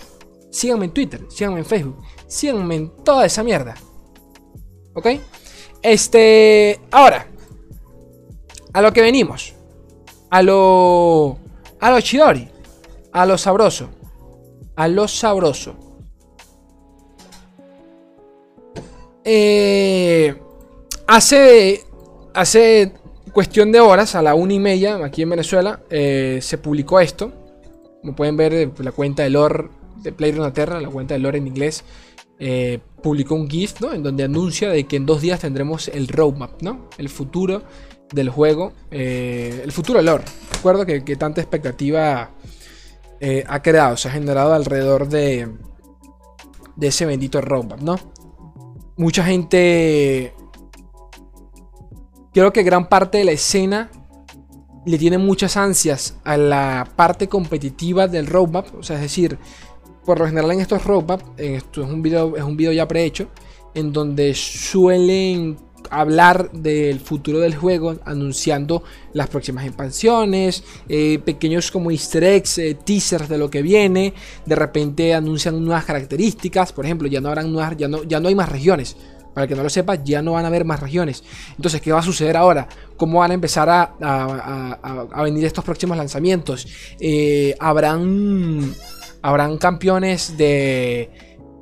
Síganme 0.51 0.87
en 0.87 0.91
Twitter, 0.93 1.25
síganme 1.31 1.61
en 1.61 1.65
Facebook, 1.65 2.03
síganme 2.27 2.75
en 2.77 2.91
toda 3.05 3.27
esa 3.27 3.43
mierda. 3.43 3.75
¿Ok? 4.95 5.07
Este. 5.83 6.81
Ahora. 6.91 7.29
A 8.73 8.83
lo 8.83 8.93
que 8.93 9.03
venimos. 9.03 9.55
A 10.31 10.43
lo. 10.43 11.39
A 11.81 11.91
lo 11.91 12.01
chidori. 12.01 12.49
A 13.13 13.25
lo 13.27 13.39
sabroso. 13.39 13.91
A 14.75 14.89
lo 14.89 15.07
sabroso. 15.07 15.77
Eh, 19.25 20.35
hace 21.07 21.85
hace 22.35 22.93
cuestión 23.33 23.73
de 23.73 23.81
horas, 23.81 24.15
a 24.15 24.23
la 24.23 24.35
una 24.35 24.53
y 24.53 24.61
media, 24.61 24.97
aquí 25.05 25.23
en 25.23 25.31
Venezuela, 25.31 25.81
eh, 25.91 26.39
se 26.43 26.59
publicó 26.59 27.01
esto. 27.01 27.33
Como 28.01 28.15
pueden 28.15 28.37
ver, 28.37 28.53
eh, 28.53 28.71
la 28.79 28.93
cuenta 28.93 29.23
de 29.23 29.31
lore 29.31 29.69
de 30.03 30.13
PlayerUnterra, 30.13 30.81
la 30.81 30.89
cuenta 30.89 31.15
de 31.15 31.21
lore 31.21 31.39
en 31.39 31.47
inglés, 31.47 31.85
eh, 32.39 32.79
publicó 33.03 33.35
un 33.35 33.49
GIF, 33.49 33.81
¿no? 33.81 33.93
En 33.95 34.03
donde 34.03 34.25
anuncia 34.25 34.69
de 34.69 34.85
que 34.85 34.97
en 34.97 35.07
dos 35.07 35.23
días 35.23 35.41
tendremos 35.41 35.89
el 35.89 36.09
roadmap, 36.09 36.61
¿no? 36.61 36.91
El 36.99 37.09
futuro 37.09 37.63
del 38.13 38.29
juego, 38.29 38.73
el 38.91 39.73
futuro 39.73 39.99
de 39.99 40.05
lore. 40.05 40.25
Recuerdo 40.53 40.85
que, 40.85 41.05
que 41.05 41.17
tanta 41.17 41.41
expectativa 41.41 42.31
ha 43.49 43.63
creado, 43.63 43.97
se 43.97 44.09
ha 44.09 44.13
generado 44.13 44.53
alrededor 44.53 45.09
de, 45.09 45.49
de 46.77 46.87
ese 46.87 47.07
bendito 47.07 47.41
roadmap, 47.41 47.81
¿no? 47.81 47.99
Mucha 48.97 49.25
gente 49.25 50.35
Creo 52.35 52.53
que 52.53 52.65
gran 52.65 52.89
parte 52.89 53.19
de 53.19 53.25
la 53.25 53.31
escena 53.31 53.93
le 54.85 54.99
tiene 54.99 55.19
muchas 55.19 55.57
ansias 55.57 56.17
a 56.25 56.37
la 56.37 56.89
parte 56.97 57.29
competitiva 57.29 58.09
del 58.09 58.27
roadmap. 58.27 58.75
O 58.75 58.83
sea, 58.83 58.97
es 58.97 59.03
decir, 59.03 59.39
por 60.05 60.19
lo 60.19 60.27
general 60.27 60.51
en 60.51 60.61
estos 60.61 60.85
roadmap, 60.85 61.23
esto 61.39 61.85
es 61.85 61.89
un 61.89 62.03
video, 62.03 62.37
es 62.37 62.43
un 62.43 62.57
video 62.57 62.73
ya 62.73 62.89
prehecho, 62.89 63.29
en 63.73 63.93
donde 63.93 64.35
suelen 64.35 65.59
hablar 65.91 66.51
del 66.51 66.99
futuro 66.99 67.39
del 67.39 67.55
juego, 67.55 67.95
anunciando 68.05 68.83
las 69.13 69.29
próximas 69.29 69.65
expansiones, 69.65 70.65
eh, 70.89 71.21
pequeños 71.25 71.71
como 71.71 71.93
easter 71.93 72.25
eggs, 72.25 72.59
eh, 72.59 72.75
teasers 72.75 73.29
de 73.29 73.39
lo 73.39 73.49
que 73.49 73.63
viene, 73.63 74.13
de 74.45 74.57
repente 74.57 75.15
anuncian 75.15 75.65
nuevas 75.65 75.85
características, 75.85 76.73
por 76.73 76.85
ejemplo, 76.85 77.07
ya 77.07 77.21
no 77.21 77.29
habrán 77.29 77.53
nuevas, 77.53 77.77
ya 77.77 77.87
no, 77.87 78.03
ya 78.03 78.19
no 78.19 78.29
hay 78.29 78.35
más 78.35 78.49
regiones, 78.49 78.97
para 79.35 79.47
que 79.47 79.55
no 79.55 79.63
lo 79.63 79.69
sepa, 79.69 79.97
ya 79.97 80.23
no 80.23 80.33
van 80.33 80.45
a 80.45 80.49
haber 80.49 80.65
más 80.65 80.81
regiones. 80.81 81.25
Entonces, 81.57 81.81
¿qué 81.81 81.93
va 81.93 81.99
a 81.99 82.03
suceder 82.03 82.37
ahora? 82.37 82.69
¿Cómo 82.97 83.19
van 83.19 83.33
a 83.33 83.35
empezar 83.35 83.69
a, 83.69 85.23
venir 85.23 85.45
estos 85.45 85.65
próximos 85.65 85.97
lanzamientos? 85.97 86.67
Eh, 87.01 87.57
¿habrán, 87.59 88.73
¿Habrán 89.21 89.59
campeones 89.59 90.37
de 90.39 91.11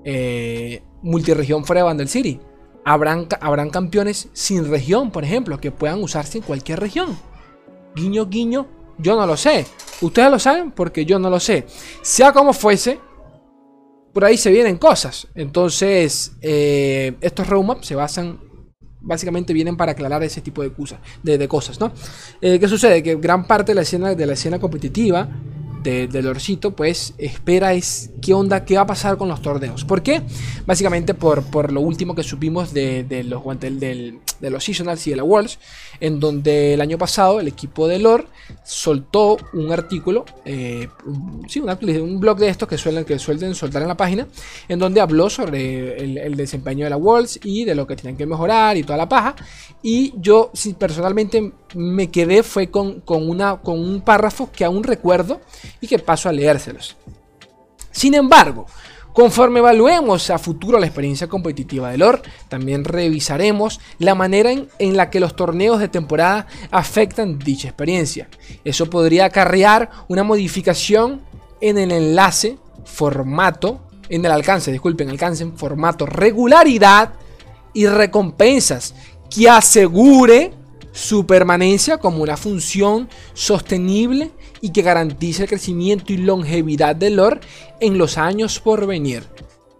eh, 0.04 0.82
multiregión 1.02 1.64
fuera 1.64 1.80
de 1.80 1.84
Vandal 1.86 2.08
City? 2.08 2.38
¿Habrán, 2.84 3.28
¿Habrán 3.40 3.70
campeones 3.70 4.28
sin 4.32 4.68
región, 4.70 5.10
por 5.10 5.24
ejemplo, 5.24 5.58
que 5.58 5.70
puedan 5.70 6.02
usarse 6.02 6.38
en 6.38 6.44
cualquier 6.44 6.80
región? 6.80 7.16
Guiño, 7.94 8.26
guiño, 8.26 8.66
yo 8.98 9.16
no 9.16 9.26
lo 9.26 9.36
sé. 9.36 9.66
Ustedes 10.00 10.30
lo 10.30 10.38
saben 10.38 10.72
porque 10.72 11.04
yo 11.04 11.18
no 11.18 11.30
lo 11.30 11.38
sé. 11.38 11.66
Sea 12.02 12.32
como 12.32 12.52
fuese, 12.52 12.98
por 14.12 14.24
ahí 14.24 14.36
se 14.36 14.50
vienen 14.50 14.78
cosas. 14.78 15.28
Entonces, 15.34 16.32
eh, 16.40 17.14
estos 17.20 17.46
roadmaps 17.46 17.86
se 17.86 17.94
basan, 17.94 18.40
básicamente 19.00 19.52
vienen 19.52 19.76
para 19.76 19.92
aclarar 19.92 20.22
ese 20.22 20.40
tipo 20.40 20.62
de, 20.62 20.72
cosas, 20.72 21.00
de, 21.22 21.48
cosas, 21.48 21.80
¿no? 21.80 21.92
Eh, 22.40 22.58
¿Qué 22.58 22.68
sucede? 22.68 23.02
Que 23.02 23.16
gran 23.16 23.46
parte 23.46 23.72
de 23.72 23.76
la 23.76 23.82
escena, 23.82 24.14
de 24.14 24.26
la 24.26 24.34
escena 24.34 24.58
competitiva 24.58 25.28
del 25.82 26.26
Orcito, 26.26 26.76
pues 26.76 27.14
espera 27.18 27.74
es 27.74 28.10
qué 28.20 28.34
onda, 28.34 28.64
qué 28.64 28.76
va 28.76 28.82
a 28.82 28.86
pasar 28.86 29.16
con 29.16 29.28
los 29.28 29.42
torneos. 29.42 29.84
¿Por 29.84 30.02
qué? 30.02 30.22
Básicamente 30.64 31.14
por, 31.14 31.42
por 31.42 31.72
lo 31.72 31.80
último 31.80 32.14
que 32.14 32.22
supimos 32.22 32.72
de, 32.72 33.24
los, 33.26 33.42
del, 33.58 34.20
de 34.42 34.50
los 34.50 34.64
Seasonals 34.64 35.06
y 35.06 35.10
de 35.10 35.16
la 35.16 35.24
Worlds, 35.24 35.58
en 36.00 36.20
donde 36.20 36.74
el 36.74 36.80
año 36.80 36.98
pasado 36.98 37.40
el 37.40 37.48
equipo 37.48 37.86
de 37.88 38.00
Lore 38.00 38.26
soltó 38.64 39.38
un 39.54 39.72
artículo, 39.72 40.24
eh, 40.44 40.88
sí, 41.48 41.60
un, 41.60 42.20
blog 42.20 42.38
de 42.38 42.48
estos 42.48 42.68
que 42.68 42.76
suelen, 42.76 43.04
que 43.04 43.18
suelen 43.18 43.54
soltar 43.54 43.82
en 43.82 43.88
la 43.88 43.96
página, 43.96 44.26
en 44.68 44.78
donde 44.78 45.00
habló 45.00 45.30
sobre 45.30 45.96
el, 45.96 46.36
desempeño 46.36 46.84
de 46.84 46.90
la 46.90 46.96
Worlds 46.96 47.38
y 47.44 47.64
de 47.64 47.74
lo 47.74 47.86
que 47.86 47.94
tenían 47.94 48.16
que 48.16 48.26
mejorar 48.26 48.76
y 48.76 48.82
toda 48.82 48.96
la 48.96 49.08
paja. 49.08 49.36
Y 49.80 50.12
yo 50.16 50.50
personalmente 50.76 51.52
me 51.74 52.10
quedé 52.10 52.42
fue 52.42 52.68
con, 52.68 53.00
con, 53.00 53.30
una, 53.30 53.58
con 53.58 53.78
un 53.78 54.00
párrafo 54.00 54.50
que 54.50 54.64
aún 54.64 54.82
recuerdo 54.82 55.40
y 55.80 55.86
que 55.86 56.00
paso 56.00 56.28
a 56.28 56.32
leérselos. 56.32 56.96
Sin 57.92 58.14
embargo, 58.14 58.66
Conforme 59.12 59.58
evaluemos 59.58 60.30
a 60.30 60.38
futuro 60.38 60.78
la 60.78 60.86
experiencia 60.86 61.28
competitiva 61.28 61.90
de 61.90 61.98
LOR, 61.98 62.22
también 62.48 62.84
revisaremos 62.84 63.78
la 63.98 64.14
manera 64.14 64.50
en, 64.50 64.96
la 64.96 65.10
que 65.10 65.20
los 65.20 65.36
torneos 65.36 65.80
de 65.80 65.88
temporada 65.88 66.46
afectan 66.70 67.38
dicha 67.38 67.68
experiencia. 67.68 68.28
Eso 68.64 68.88
podría 68.88 69.26
acarrear 69.26 69.90
una 70.08 70.22
modificación 70.22 71.20
en 71.60 71.76
el 71.76 71.92
enlace, 71.92 72.56
formato, 72.84 73.80
en 74.08 74.24
el 74.24 74.32
alcance, 74.32 74.72
disculpen, 74.72 75.10
alcance 75.10 75.42
en 75.42 75.58
formato, 75.58 76.06
regularidad 76.06 77.12
y 77.74 77.86
recompensas 77.86 78.94
que 79.28 79.48
asegure 79.48 80.54
su 80.92 81.26
permanencia 81.26 81.98
como 81.98 82.22
una 82.22 82.36
función 82.36 83.08
sostenible 83.34 84.30
y 84.60 84.70
que 84.70 84.82
garantice 84.82 85.42
el 85.42 85.48
crecimiento 85.48 86.12
y 86.12 86.18
longevidad 86.18 86.94
del 86.94 87.16
lore 87.16 87.40
en 87.80 87.98
los 87.98 88.18
años 88.18 88.60
por 88.60 88.86
venir. 88.86 89.24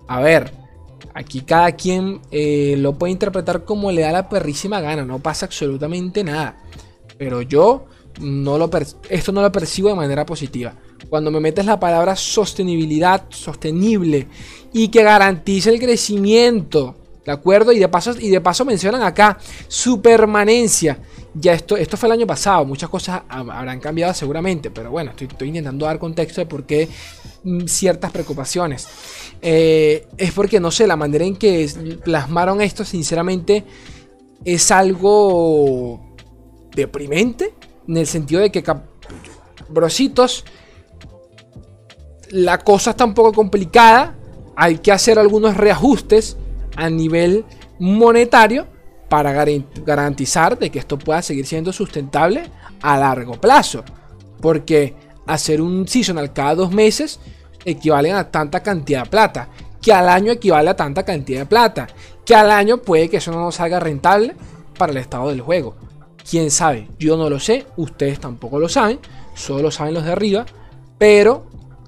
A 0.09 0.21
ver, 0.21 0.53
aquí 1.15 1.43
cada 1.43 1.73
quien 1.73 2.21
eh, 2.31 2.75
lo 2.79 2.99
puede 2.99 3.13
interpretar 3.13 3.65
como 3.65 3.93
le 3.93 4.03
da 4.03 4.13
la 4.13 4.29
perrísima 4.29 4.81
gana, 4.81 5.05
no 5.05 5.21
pasa 5.21 5.47
absolutamente 5.47 6.25
nada. 6.25 6.57
Pero 7.19 7.43
yo 7.43 7.87
no 8.21 8.59
lo 8.59 8.71
esto 9.09 9.33
no 9.33 9.43
lo 9.43 9.53
percibo 9.53 9.89
de 9.89 9.95
manera 9.95 10.27
positiva. 10.27 10.75
Cuando 11.09 11.31
me 11.31 11.41
metes 11.41 11.67
la 11.67 11.79
palabra 11.79 12.17
sostenibilidad, 12.17 13.25
sostenible 13.29 14.29
y 14.73 14.89
que 14.89 15.03
garantice 15.03 15.71
el 15.71 15.79
crecimiento 15.79 16.97
¿De 17.25 17.31
acuerdo? 17.31 17.73
Y 17.73 17.79
de 17.79 17.89
paso, 17.89 18.15
y 18.19 18.31
de 18.31 18.41
paso 18.41 18.65
mencionan 18.65 19.03
acá 19.03 19.39
su 19.69 20.01
permanencia. 20.03 20.99
Ya 21.35 21.55
esto, 21.55 21.77
esto 21.77 21.97
fue 21.97 22.09
el 22.09 22.13
año 22.13 22.27
pasado, 22.27 22.65
muchas 22.65 22.91
cosas 22.91 23.23
habrán 23.29 23.81
cambiado 23.81 24.13
seguramente, 24.13 24.71
pero 24.71 24.91
bueno, 24.91 25.13
estoy, 25.17 25.49
intentando 25.49 25.87
dar 25.87 25.99
contexto 25.99 26.43
de 26.43 26.47
por 26.47 26.65
qué 26.65 26.89
mm, 27.45 27.67
ciertas 27.67 28.11
preocupaciones. 28.11 28.87
Eh, 29.41 30.07
es 30.19 30.33
porque, 30.33 30.61
no 30.61 30.71
sé, 30.71 30.87
la 30.87 30.97
manera 30.97 31.25
en 31.25 31.37
que 31.37 31.71
plasmaron 32.05 32.61
esto, 32.61 32.85
sinceramente, 32.85 33.65
es 34.45 34.71
algo 34.71 36.15
deprimente, 36.75 37.55
en 37.89 37.97
el 37.97 38.07
sentido 38.07 38.41
de 38.41 38.51
que, 38.51 38.65
brositos, 39.69 40.45
la 42.31 42.59
cosa 42.59 42.91
está 42.91 43.05
un 43.05 43.15
poco 43.15 43.33
complicada, 43.33 44.17
hay 44.57 44.79
que 44.79 44.93
hacer 44.93 45.19
algunos 45.19 45.57
reajustes 45.57 46.37
a 46.77 46.89
nivel 46.91 47.45
monetario 47.79 48.67
para 49.09 49.33
garantizar 49.85 50.59
de 50.59 50.71
que 50.71 50.79
esto 50.79 50.99
pueda 50.99 51.21
seguir 51.21 51.47
siendo 51.47 51.73
sustentable 51.73 52.45
a 52.81 52.97
largo 52.97 53.35
plazo. 53.35 53.85
Porque 54.41 54.95
hacer 55.27 55.61
un 55.61 55.87
seasonal 55.87 56.33
cada 56.33 56.55
dos 56.55 56.73
meses 56.73 57.21
equivale 57.65 58.13
a 58.13 58.31
tanta 58.31 58.63
cantidad 58.63 59.05
de 59.05 59.11
plata. 59.11 59.49
Que 59.81 59.93
al 59.93 60.09
año 60.09 60.33
equivale 60.33 60.71
a 60.71 60.77
tanta 60.77 61.03
cantidad 61.03 61.41
de 61.41 61.47
plata. 61.47 61.89
Que 62.25 62.35
al 62.35 62.51
año 62.51 62.79
puede 62.79 63.09
que 63.09 63.19
eso 63.19 63.33
no 63.33 63.53
salga 63.53 63.81
rentable 63.81 64.35
para 64.79 64.93
el 64.93 64.99
estado 64.99 65.29
del 65.29 65.43
juego. 65.43 65.77
Quién 66.29 66.51
sabe, 66.51 66.89
yo 66.99 67.17
no 67.17 67.29
lo 67.29 67.41
sé, 67.41 67.67
ustedes 67.77 68.21
tampoco 68.21 68.61
lo 68.61 68.69
saben, 68.69 69.01
solo 69.35 69.65
lo 69.65 69.71
saben 69.71 69.95
los 69.95 70.05
de 70.05 70.13
arriba. 70.13 70.47
Pero 70.99 71.47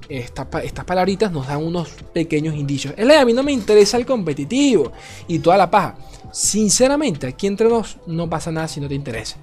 estas 0.08 0.84
palabritas 0.84 1.32
nos 1.32 1.46
dan 1.46 1.64
unos 1.64 1.88
pequeños 2.12 2.54
indicios. 2.54 2.94
El 2.96 3.10
a 3.10 3.24
mí 3.24 3.32
no 3.32 3.42
me 3.42 3.52
interesa 3.52 3.96
el 3.96 4.06
competitivo 4.06 4.92
y 5.28 5.38
toda 5.38 5.56
la 5.56 5.70
paja. 5.70 5.96
Sinceramente, 6.32 7.26
aquí 7.26 7.46
entre 7.46 7.68
nos 7.68 7.98
no 8.06 8.28
pasa 8.28 8.50
nada 8.50 8.68
si 8.68 8.80
no 8.80 8.88
te 8.88 8.94
interesa. 8.94 9.36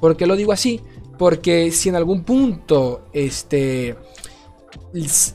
¿Por 0.00 0.16
qué 0.16 0.26
lo 0.26 0.36
digo 0.36 0.52
así? 0.52 0.80
Porque 1.18 1.70
si 1.70 1.88
en 1.88 1.96
algún 1.96 2.24
punto 2.24 3.06
este, 3.12 3.96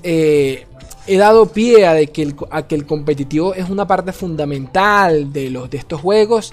eh, 0.04 0.66
he 1.08 1.18
dado 1.18 1.52
pie 1.52 1.86
a, 1.86 1.94
de 1.94 2.08
que 2.08 2.22
el, 2.22 2.36
que 2.68 2.76
el 2.76 2.86
competitivo 2.86 3.54
es 3.54 3.70
una 3.70 3.88
parte 3.88 4.12
fundamental 4.12 5.32
de, 5.32 5.50
los, 5.50 5.70
de 5.70 5.78
estos 5.78 6.02
juegos, 6.02 6.52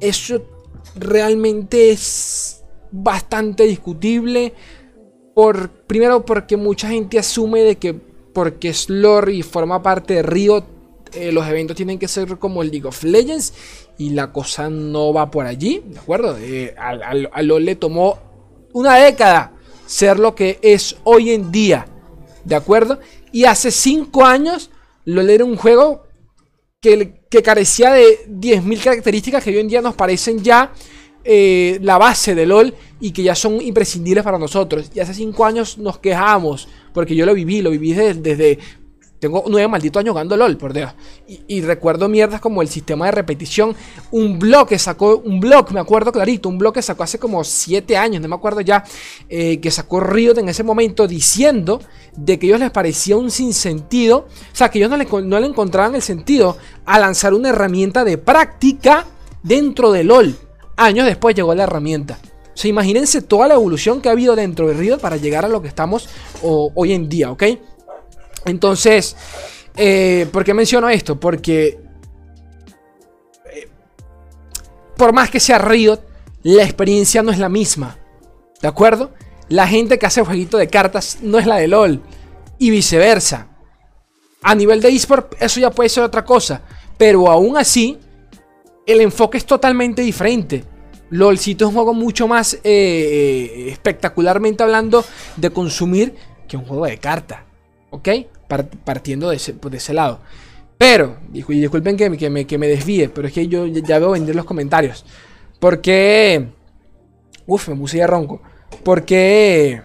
eso 0.00 0.42
realmente 0.94 1.90
es 1.90 2.62
bastante 2.90 3.64
discutible. 3.64 4.54
Primero 5.86 6.24
porque 6.24 6.56
mucha 6.56 6.88
gente 6.88 7.18
asume 7.18 7.60
de 7.62 7.76
que 7.76 7.94
porque 8.32 8.68
es 8.68 8.88
lore 8.88 9.32
y 9.32 9.42
forma 9.42 9.82
parte 9.82 10.14
de 10.14 10.22
Río, 10.22 10.64
eh, 11.12 11.32
los 11.32 11.46
eventos 11.46 11.76
tienen 11.76 11.98
que 11.98 12.08
ser 12.08 12.38
como 12.38 12.62
el 12.62 12.70
League 12.70 12.86
of 12.86 13.02
Legends 13.02 13.52
y 13.98 14.10
la 14.10 14.32
cosa 14.32 14.70
no 14.70 15.12
va 15.12 15.30
por 15.30 15.46
allí, 15.46 15.82
¿de 15.84 15.98
acuerdo? 15.98 16.36
Eh, 16.38 16.74
a, 16.78 17.42
LOL 17.42 17.64
le 17.64 17.74
tomó 17.74 18.18
una 18.72 18.96
década 18.96 19.52
ser 19.86 20.18
lo 20.18 20.34
que 20.34 20.58
es 20.62 20.96
hoy 21.02 21.30
en 21.30 21.50
día, 21.50 21.86
¿de 22.44 22.54
acuerdo? 22.54 23.00
Y 23.32 23.44
hace 23.44 23.70
5 23.70 24.24
años 24.24 24.70
LOL 25.04 25.30
era 25.30 25.44
un 25.44 25.56
juego 25.56 26.04
que, 26.80 27.20
que 27.28 27.42
carecía 27.42 27.92
de 27.92 28.26
10.000 28.28 28.82
características 28.82 29.42
que 29.42 29.50
hoy 29.50 29.58
en 29.58 29.68
día 29.68 29.82
nos 29.82 29.96
parecen 29.96 30.42
ya 30.42 30.72
eh, 31.22 31.78
la 31.82 31.98
base 31.98 32.34
de 32.34 32.46
LOL 32.46 32.74
y 32.98 33.10
que 33.12 33.22
ya 33.22 33.34
son 33.34 33.60
imprescindibles 33.60 34.24
para 34.24 34.38
nosotros. 34.38 34.90
Y 34.94 35.00
hace 35.00 35.14
5 35.14 35.44
años 35.44 35.78
nos 35.78 35.98
quejamos, 35.98 36.68
porque 36.94 37.14
yo 37.14 37.26
lo 37.26 37.34
viví, 37.34 37.60
lo 37.60 37.70
viví 37.70 37.92
desde... 37.92 38.58
tengo 39.18 39.44
nueve 39.48 39.68
malditos 39.68 40.00
años 40.00 40.12
jugando 40.12 40.34
LOL, 40.36 40.56
por 40.56 40.72
Dios. 40.72 40.92
Y, 41.26 41.60
recuerdo 41.60 42.08
mierdas 42.08 42.40
como 42.40 42.62
el 42.62 42.68
sistema 42.68 43.06
de 43.06 43.12
repetición. 43.12 43.76
Un 44.10 44.38
blog 44.38 44.68
que 44.68 44.78
sacó, 44.78 45.18
un 45.18 45.40
blog, 45.40 45.72
me 45.72 45.80
acuerdo 45.80 46.10
clarito, 46.10 46.48
un 46.48 46.56
blog 46.56 46.72
que 46.72 46.82
sacó 46.82 47.02
hace 47.02 47.18
como 47.18 47.44
7 47.44 47.96
años, 47.98 48.22
no 48.22 48.28
me 48.28 48.34
acuerdo 48.34 48.62
ya, 48.62 48.82
eh, 49.28 49.60
que 49.60 49.70
sacó 49.70 50.00
Riot 50.00 50.38
en 50.38 50.48
ese 50.48 50.62
momento 50.62 51.06
diciendo 51.06 51.80
de 52.16 52.38
que 52.38 52.46
a 52.46 52.48
ellos 52.48 52.60
les 52.60 52.70
parecía 52.70 53.16
un 53.18 53.30
sinsentido. 53.30 54.26
O 54.52 54.56
sea, 54.56 54.70
que 54.70 54.78
ellos 54.78 54.90
no 54.90 54.96
le, 54.96 55.06
no 55.24 55.38
le 55.38 55.46
encontraban 55.46 55.94
el 55.94 56.02
sentido 56.02 56.56
a 56.86 56.98
lanzar 56.98 57.34
una 57.34 57.50
herramienta 57.50 58.04
de 58.04 58.16
práctica 58.16 59.06
dentro 59.42 59.92
de 59.92 60.04
LOL. 60.04 60.49
Años 60.80 61.04
después 61.04 61.36
llegó 61.36 61.54
la 61.54 61.64
herramienta. 61.64 62.18
O 62.22 62.56
sea, 62.56 62.70
imagínense 62.70 63.20
toda 63.20 63.46
la 63.46 63.54
evolución 63.54 64.00
que 64.00 64.08
ha 64.08 64.12
habido 64.12 64.34
dentro 64.34 64.66
de 64.66 64.72
Riot 64.72 64.98
para 64.98 65.18
llegar 65.18 65.44
a 65.44 65.48
lo 65.48 65.60
que 65.60 65.68
estamos 65.68 66.08
hoy 66.42 66.94
en 66.94 67.06
día, 67.06 67.30
¿ok? 67.30 67.42
Entonces, 68.46 69.14
eh, 69.76 70.26
¿por 70.32 70.42
qué 70.42 70.54
menciono 70.54 70.88
esto? 70.88 71.20
Porque 71.20 71.80
eh, 73.52 73.68
por 74.96 75.12
más 75.12 75.28
que 75.30 75.38
sea 75.38 75.58
Riot, 75.58 76.00
la 76.44 76.62
experiencia 76.62 77.22
no 77.22 77.30
es 77.30 77.38
la 77.38 77.50
misma. 77.50 77.98
¿De 78.62 78.68
acuerdo? 78.68 79.10
La 79.50 79.68
gente 79.68 79.98
que 79.98 80.06
hace 80.06 80.24
jueguito 80.24 80.56
de 80.56 80.68
cartas 80.68 81.18
no 81.20 81.38
es 81.38 81.44
la 81.44 81.56
de 81.56 81.68
LOL. 81.68 82.00
Y 82.58 82.70
viceversa. 82.70 83.48
A 84.42 84.54
nivel 84.54 84.80
de 84.80 84.88
eSport, 84.88 85.34
eso 85.40 85.60
ya 85.60 85.70
puede 85.70 85.90
ser 85.90 86.04
otra 86.04 86.24
cosa. 86.24 86.62
Pero 86.96 87.30
aún 87.30 87.58
así, 87.58 87.98
el 88.86 89.00
enfoque 89.00 89.38
es 89.38 89.46
totalmente 89.46 90.02
diferente. 90.02 90.64
LOLcito 91.10 91.64
es 91.64 91.68
un 91.68 91.74
juego 91.74 91.92
mucho 91.92 92.28
más 92.28 92.54
eh, 92.54 92.60
eh, 92.64 93.68
espectacularmente 93.70 94.62
hablando 94.62 95.04
de 95.36 95.50
consumir 95.50 96.14
que 96.48 96.56
un 96.56 96.64
juego 96.64 96.86
de 96.86 96.98
carta. 96.98 97.44
¿Ok? 97.90 98.08
partiendo 98.84 99.30
de 99.30 99.36
ese, 99.36 99.94
lado. 99.94 100.20
Pero, 100.76 101.18
disculpen 101.28 101.96
que, 101.96 102.16
que, 102.16 102.30
me, 102.30 102.46
que 102.46 102.58
me 102.58 102.66
desvíe, 102.66 103.08
pero 103.08 103.28
es 103.28 103.34
que 103.34 103.46
yo 103.46 103.66
ya 103.66 103.98
veo 103.98 104.10
vender 104.10 104.34
los 104.34 104.44
comentarios. 104.44 105.04
Porque... 105.60 106.48
Uf, 107.46 107.68
me 107.68 107.76
puse 107.76 107.98
ya 107.98 108.06
ronco. 108.06 108.42
Porque... 108.82 109.82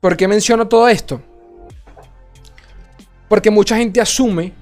¿Por 0.00 0.16
qué 0.16 0.28
menciono 0.28 0.68
todo 0.68 0.88
esto? 0.88 1.22
Porque 3.28 3.50
mucha 3.50 3.76
gente 3.76 4.00
asume 4.00 4.52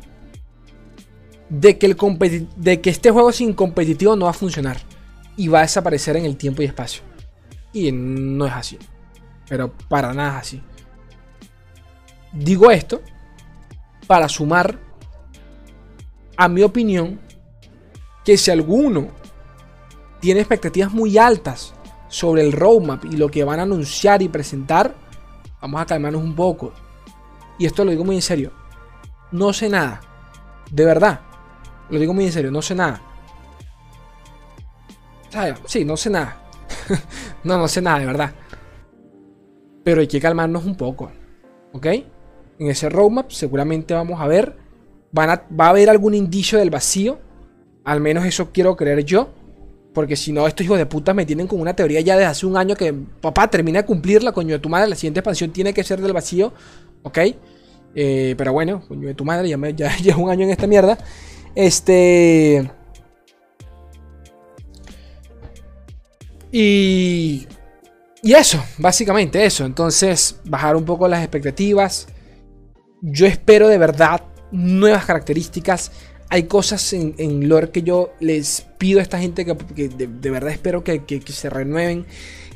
de 1.49 1.79
que, 1.79 1.87
el 1.87 1.97
de 2.57 2.81
que 2.81 2.91
este 2.91 3.11
juego 3.11 3.33
sin 3.33 3.53
competitivo 3.53 4.17
no 4.17 4.25
va 4.25 4.31
a 4.31 4.35
funcionar 4.35 4.79
y 5.37 5.49
va 5.49 5.61
a 5.61 5.63
desaparecer 5.63 6.17
en 6.17 6.25
el 6.25 6.37
tiempo 6.37 6.63
y 6.63 6.67
espacio. 6.67 7.03
Y 7.73 7.93
no 7.93 8.47
es 8.47 8.53
así. 8.53 8.79
Pero 9.49 9.73
para 9.89 10.13
nada 10.13 10.41
es 10.41 10.47
así. 10.47 10.63
Digo 12.33 12.71
esto 12.71 13.01
para 14.07 14.29
sumar 14.29 14.79
a 16.37 16.49
mi 16.49 16.63
opinión 16.63 17.21
que 18.25 18.37
si 18.37 18.51
alguno 18.51 19.09
tiene 20.21 20.41
expectativas 20.41 20.93
muy 20.93 21.17
altas 21.17 21.75
sobre 22.09 22.43
el 22.43 22.53
roadmap 22.53 23.05
y 23.05 23.17
lo 23.17 23.29
que 23.29 23.45
van 23.45 23.61
a 23.61 23.63
anunciar 23.63 24.23
y 24.23 24.29
presentar, 24.29 24.95
vamos 25.61 25.81
a 25.81 25.87
calmarnos 25.87 26.23
un 26.23 26.35
poco. 26.35 26.73
Y 27.59 27.67
esto 27.67 27.85
lo 27.85 27.91
digo 27.91 28.05
muy 28.05 28.17
en 28.17 28.23
serio. 28.23 28.53
No 29.33 29.53
sé 29.53 29.69
nada. 29.69 30.01
De 30.71 30.85
verdad. 30.85 31.21
Lo 31.91 31.99
digo 31.99 32.13
muy 32.13 32.27
en 32.27 32.33
serio, 32.33 32.51
no 32.51 32.63
sé 32.63 32.75
nada. 32.75 33.01
Sí, 35.67 35.85
no 35.85 35.97
sé 35.97 36.11
nada. 36.11 36.43
no, 37.45 37.59
no 37.59 37.69
sé 37.69 37.83
nada, 37.83 37.99
de 37.99 38.07
verdad. 38.07 38.33
Pero 39.85 40.01
hay 40.01 40.07
que 40.07 40.21
calmarnos 40.21 40.65
un 40.65 40.77
poco. 40.77 41.11
¿Ok? 41.73 41.87
En 42.59 42.69
ese 42.69 42.89
roadmap 42.89 43.31
seguramente 43.31 43.95
vamos 43.95 44.21
a 44.21 44.27
ver. 44.27 44.57
Van 45.13 45.31
a, 45.31 45.43
va 45.59 45.67
a 45.67 45.71
haber 45.71 45.91
algún 45.91 46.15
indicio 46.15 46.59
del 46.59 46.71
vacío. 46.71 47.19
Al 47.85 48.01
menos 48.01 48.25
eso 48.25 48.51
quiero 48.53 48.77
creer 48.77 49.05
yo. 49.05 49.29
Porque 49.93 50.17
si 50.17 50.33
no, 50.33 50.47
estos 50.47 50.65
hijos 50.65 50.79
de 50.79 50.87
puta 50.87 51.15
me 51.15 51.25
tienen 51.25 51.47
con 51.47 51.61
una 51.61 51.75
teoría 51.75 52.01
ya 52.01 52.17
de 52.17 52.25
hace 52.25 52.45
un 52.45 52.57
año 52.57 52.75
que, 52.75 52.93
papá, 52.93 53.49
termina 53.49 53.81
de 53.81 53.87
cumplirla, 53.87 54.33
coño 54.33 54.55
de 54.55 54.59
tu 54.59 54.69
madre. 54.69 54.89
La 54.89 54.97
siguiente 54.97 55.21
expansión 55.21 55.53
tiene 55.53 55.73
que 55.73 55.85
ser 55.85 56.01
del 56.01 56.13
vacío. 56.13 56.53
¿Ok? 57.03 57.19
Eh, 57.95 58.35
pero 58.37 58.53
bueno, 58.53 58.83
coño 58.87 59.09
de 59.09 59.15
tu 59.15 59.25
madre, 59.25 59.49
ya, 59.49 59.57
me, 59.57 59.75
ya 59.75 59.91
un 60.19 60.31
año 60.31 60.45
en 60.45 60.51
esta 60.51 60.67
mierda. 60.67 60.99
Este. 61.57 62.71
Y. 66.53 67.49
Y 68.23 68.35
eso, 68.35 68.63
básicamente 68.79 69.45
eso. 69.45 69.65
Entonces, 69.65 70.41
bajar 70.45 70.75
un 70.75 70.85
poco 70.85 71.07
las 71.07 71.23
expectativas. 71.23 72.09
Yo 73.01 73.27
espero 73.27 73.69
de 73.69 73.79
verdad 73.79 74.23
nuevas 74.51 75.05
características. 75.05 75.93
Hay 76.29 76.45
cosas 76.45 76.93
en, 76.93 77.15
en 77.19 77.49
lore 77.49 77.71
que 77.71 77.83
yo 77.83 78.13
les 78.19 78.67
pido 78.79 78.99
a 78.99 79.03
esta 79.03 79.19
gente 79.19 79.45
que, 79.45 79.89
de, 79.89 80.31
verdad 80.31 80.51
espero 80.51 80.83
que, 80.83 81.23
se 81.27 81.51
renueven. 81.51 82.05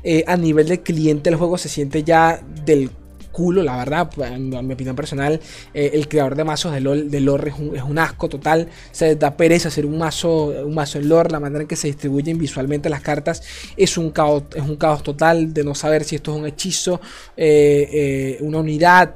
Eh, 0.03 0.25
a 0.27 0.37
nivel 0.37 0.67
de 0.67 0.83
cliente 0.83 1.29
el 1.29 1.37
juego 1.37 1.59
se 1.59 1.69
siente 1.69 2.03
ya 2.03 2.43
del 2.65 2.91
culo, 3.31 3.63
la 3.63 3.77
verdad, 3.77 4.11
en, 4.19 4.51
mi 4.67 4.75
opinión 4.75 4.97
personal, 4.97 5.41
eh, 5.75 5.91
el 5.95 6.09
creador 6.09 6.35
de 6.35 6.45
mazos 6.45 6.73
de 6.73 6.81
LOL, 6.81 7.11
de 7.11 7.21
lore 7.21 7.53
es 7.75 7.83
un, 7.83 7.99
asco 7.99 8.29
total, 8.29 8.69
se 8.93 9.17
da 9.17 9.37
pereza 9.37 9.69
hacer 9.69 9.87
un 9.87 9.99
mazo, 9.99 10.47
un 10.47 10.75
mazo 10.75 10.99
en 10.99 11.09
lore, 11.09 11.31
la 11.31 11.41
manera 11.41 11.63
en 11.63 11.69
que 11.69 11.77
se 11.77 11.89
distribuyen 11.89 12.39
visualmente 12.39 12.89
las 12.89 13.03
cartas 13.03 13.43
es 13.77 13.97
un 13.99 14.11
caos, 14.11 14.45
es 14.55 14.63
un 14.63 14.77
caos 14.77 15.03
total 15.03 15.53
de 15.53 15.65
no 15.65 15.75
saber 15.75 16.05
si 16.05 16.17
esto 16.17 16.33
es 16.33 16.41
un 16.41 16.47
hechizo, 16.47 17.01
eh, 17.37 17.89
eh, 17.93 18.39
una 18.41 18.59
unidad, 18.59 19.15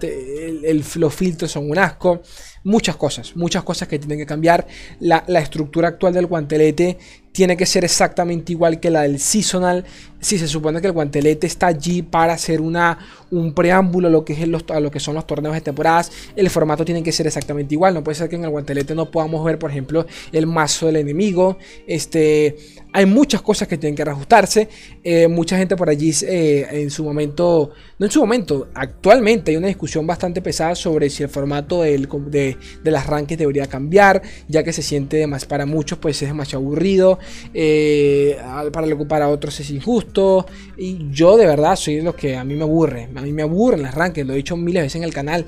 los 0.96 1.14
filtros 1.14 1.50
son 1.50 1.70
un 1.70 1.78
asco 1.78 2.22
muchas 2.64 2.96
cosas, 2.96 3.36
muchas 3.36 3.62
cosas 3.62 3.86
que 3.86 3.98
tienen 3.98 4.18
que 4.18 4.26
cambiar. 4.26 4.66
La, 4.98 5.22
la, 5.26 5.40
estructura 5.40 5.88
actual 5.88 6.14
del 6.14 6.26
guantelete 6.26 6.98
tiene 7.30 7.56
que 7.56 7.66
ser 7.66 7.84
exactamente 7.84 8.52
igual 8.52 8.80
que 8.80 8.90
la 8.90 9.02
del 9.02 9.18
seasonal. 9.18 9.84
Si 10.20 10.38
se 10.38 10.48
supone 10.48 10.80
que 10.80 10.86
el 10.86 10.92
guantelete 10.92 11.46
está 11.46 11.66
allí 11.66 12.00
para 12.00 12.32
hacer 12.32 12.60
una, 12.60 12.98
un 13.30 13.52
preámbulo 13.52 14.08
a 14.08 14.10
lo, 14.10 14.24
que 14.24 14.32
es 14.32 14.40
a 14.70 14.80
lo 14.80 14.90
que 14.90 15.00
son 15.00 15.14
los 15.14 15.26
torneos 15.26 15.54
de 15.54 15.60
temporadas, 15.60 16.10
el 16.36 16.48
formato 16.48 16.84
tiene 16.84 17.02
que 17.02 17.12
ser 17.12 17.26
exactamente 17.26 17.74
igual. 17.74 17.92
No 17.92 18.02
puede 18.02 18.14
ser 18.14 18.28
que 18.28 18.36
en 18.36 18.44
el 18.44 18.50
guantelete 18.50 18.94
no 18.94 19.10
podamos 19.10 19.44
ver, 19.44 19.58
por 19.58 19.70
ejemplo, 19.70 20.06
el 20.32 20.46
mazo 20.46 20.86
del 20.86 20.96
enemigo. 20.96 21.58
Este, 21.86 22.56
hay 22.96 23.06
muchas 23.06 23.42
cosas 23.42 23.66
que 23.66 23.76
tienen 23.76 23.96
que 23.96 24.04
reajustarse. 24.04 24.68
Eh, 25.02 25.26
mucha 25.26 25.58
gente 25.58 25.74
por 25.74 25.90
allí 25.90 26.12
eh, 26.22 26.64
en 26.70 26.90
su 26.90 27.02
momento, 27.02 27.72
no 27.98 28.06
en 28.06 28.12
su 28.12 28.20
momento, 28.20 28.68
actualmente 28.72 29.50
hay 29.50 29.56
una 29.56 29.66
discusión 29.66 30.06
bastante 30.06 30.40
pesada 30.40 30.76
sobre 30.76 31.10
si 31.10 31.24
el 31.24 31.28
formato 31.28 31.82
del, 31.82 32.08
de, 32.28 32.56
de 32.84 32.90
las 32.92 33.08
rankings 33.08 33.40
debería 33.40 33.66
cambiar, 33.66 34.22
ya 34.46 34.62
que 34.62 34.72
se 34.72 34.80
siente 34.80 35.26
más 35.26 35.44
para 35.44 35.66
muchos, 35.66 35.98
pues 35.98 36.22
es 36.22 36.28
demasiado 36.28 36.64
aburrido. 36.64 37.18
Eh, 37.52 38.38
para, 38.72 38.96
para 39.08 39.28
otros 39.28 39.58
es 39.58 39.70
injusto. 39.70 40.46
Y 40.76 41.08
yo 41.10 41.36
de 41.36 41.46
verdad 41.46 41.74
soy 41.74 42.00
los 42.00 42.14
que 42.14 42.36
a 42.36 42.44
mí 42.44 42.54
me 42.54 42.62
aburre. 42.62 43.08
A 43.16 43.22
mí 43.22 43.32
me 43.32 43.42
aburren 43.42 43.82
las 43.82 43.96
rankings, 43.96 44.24
lo 44.24 44.34
he 44.34 44.36
dicho 44.36 44.56
miles 44.56 44.74
de 44.74 44.82
veces 44.82 44.96
en 44.96 45.02
el 45.02 45.12
canal. 45.12 45.44